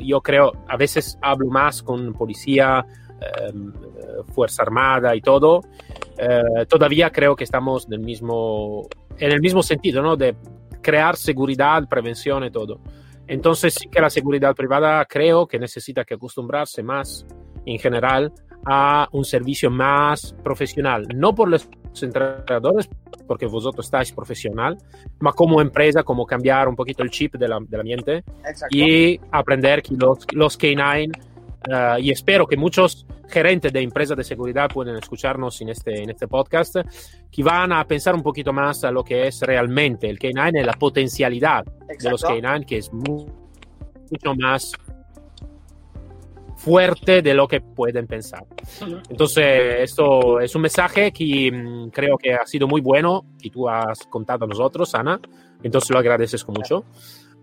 yo 0.00 0.20
creo, 0.20 0.52
a 0.68 0.76
veces 0.76 1.18
hablo 1.22 1.48
más 1.48 1.82
con 1.82 2.12
policía, 2.12 2.84
um, 3.52 3.72
Fuerza 4.34 4.62
Armada 4.62 5.14
y 5.14 5.20
todo. 5.20 5.60
Uh, 5.60 6.64
todavía 6.66 7.10
creo 7.10 7.34
que 7.34 7.44
estamos 7.44 7.86
en 7.86 7.94
el 7.94 8.00
mismo, 8.00 8.86
en 9.18 9.32
el 9.32 9.40
mismo 9.40 9.62
sentido, 9.62 10.02
¿no? 10.02 10.16
De 10.16 10.36
crear 10.82 11.16
seguridad, 11.16 11.88
prevención 11.88 12.44
y 12.44 12.50
todo. 12.50 12.80
Entonces 13.26 13.74
sí 13.74 13.88
que 13.88 14.00
la 14.00 14.10
seguridad 14.10 14.54
privada 14.54 15.04
creo 15.06 15.46
que 15.46 15.58
necesita 15.58 16.04
que 16.04 16.14
acostumbrarse 16.14 16.82
más 16.82 17.26
en 17.66 17.78
general 17.78 18.32
a 18.66 19.08
un 19.12 19.24
servicio 19.24 19.70
más 19.70 20.34
profesional, 20.42 21.06
no 21.14 21.34
por 21.34 21.48
los 21.48 21.68
entrenadores, 22.00 22.88
porque 23.26 23.46
vosotros 23.46 23.86
estáis 23.86 24.12
profesional, 24.12 24.76
ma 25.20 25.32
como 25.32 25.60
empresa, 25.60 26.02
como 26.02 26.26
cambiar 26.26 26.68
un 26.68 26.76
poquito 26.76 27.02
el 27.02 27.10
chip 27.10 27.34
de 27.34 27.48
la, 27.48 27.58
del 27.60 27.80
ambiente 27.80 28.24
Exacto. 28.46 28.76
y 28.76 29.20
aprender 29.30 29.82
que 29.82 29.94
los, 29.94 30.26
los 30.32 30.58
K9, 30.58 31.10
uh, 31.68 31.98
y 32.00 32.10
espero 32.10 32.46
que 32.46 32.56
muchos 32.56 33.06
gerentes 33.28 33.72
de 33.72 33.80
empresas 33.80 34.16
de 34.16 34.24
seguridad 34.24 34.68
pueden 34.72 34.96
escucharnos 34.96 35.60
en 35.60 35.70
este, 35.70 36.02
en 36.02 36.10
este 36.10 36.28
podcast, 36.28 36.76
que 37.30 37.42
van 37.42 37.72
a 37.72 37.84
pensar 37.86 38.14
un 38.14 38.22
poquito 38.22 38.52
más 38.52 38.84
a 38.84 38.90
lo 38.90 39.02
que 39.02 39.26
es 39.26 39.40
realmente 39.40 40.08
el 40.08 40.18
K9 40.18 40.60
y 40.60 40.64
la 40.64 40.74
potencialidad 40.74 41.64
Exacto. 41.88 42.04
de 42.04 42.10
los 42.10 42.24
K9, 42.24 42.66
que 42.66 42.78
es 42.78 42.92
muy, 42.92 43.26
mucho 44.10 44.34
más 44.36 44.72
fuerte 46.64 47.20
de 47.20 47.34
lo 47.34 47.46
que 47.46 47.60
pueden 47.60 48.06
pensar. 48.06 48.46
Entonces, 49.10 49.80
esto 49.80 50.40
es 50.40 50.54
un 50.54 50.62
mensaje 50.62 51.12
que 51.12 51.52
mm, 51.52 51.90
creo 51.90 52.16
que 52.16 52.32
ha 52.34 52.46
sido 52.46 52.66
muy 52.66 52.80
bueno 52.80 53.26
y 53.40 53.50
tú 53.50 53.68
has 53.68 54.06
contado 54.06 54.46
a 54.46 54.48
nosotros, 54.48 54.94
Ana. 54.94 55.20
Entonces 55.62 55.90
lo 55.90 55.98
agradeces 55.98 56.42
con 56.42 56.54
mucho. 56.54 56.84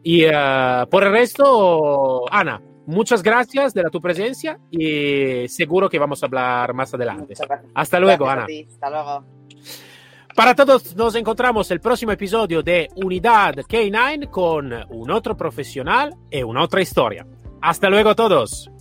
Y 0.03 0.23
eh, 0.23 0.85
por 0.89 1.03
el 1.03 1.11
resto, 1.11 2.23
Ana, 2.31 2.61
muchas 2.87 3.21
gracias 3.21 3.73
de 3.73 3.83
la, 3.83 3.89
tu 3.89 4.01
presencia 4.01 4.59
y 4.71 5.47
seguro 5.47 5.87
que 5.87 5.99
vamos 5.99 6.23
a 6.23 6.25
hablar 6.25 6.73
más 6.73 6.93
adelante. 6.93 7.35
Hasta 7.75 7.99
luego, 7.99 8.27
Ana. 8.27 8.47
Hasta 8.67 8.89
luego. 8.89 9.25
Para 10.35 10.55
todos 10.55 10.95
nos 10.95 11.13
encontramos 11.15 11.69
el 11.71 11.81
próximo 11.81 12.13
episodio 12.13 12.63
de 12.63 12.87
Unidad 12.95 13.55
K9 13.55 14.29
con 14.29 14.73
un 14.89 15.11
otro 15.11 15.35
profesional 15.35 16.15
y 16.31 16.41
una 16.41 16.63
otra 16.63 16.81
historia. 16.81 17.27
Hasta 17.61 17.89
luego 17.89 18.11
a 18.11 18.15
todos. 18.15 18.71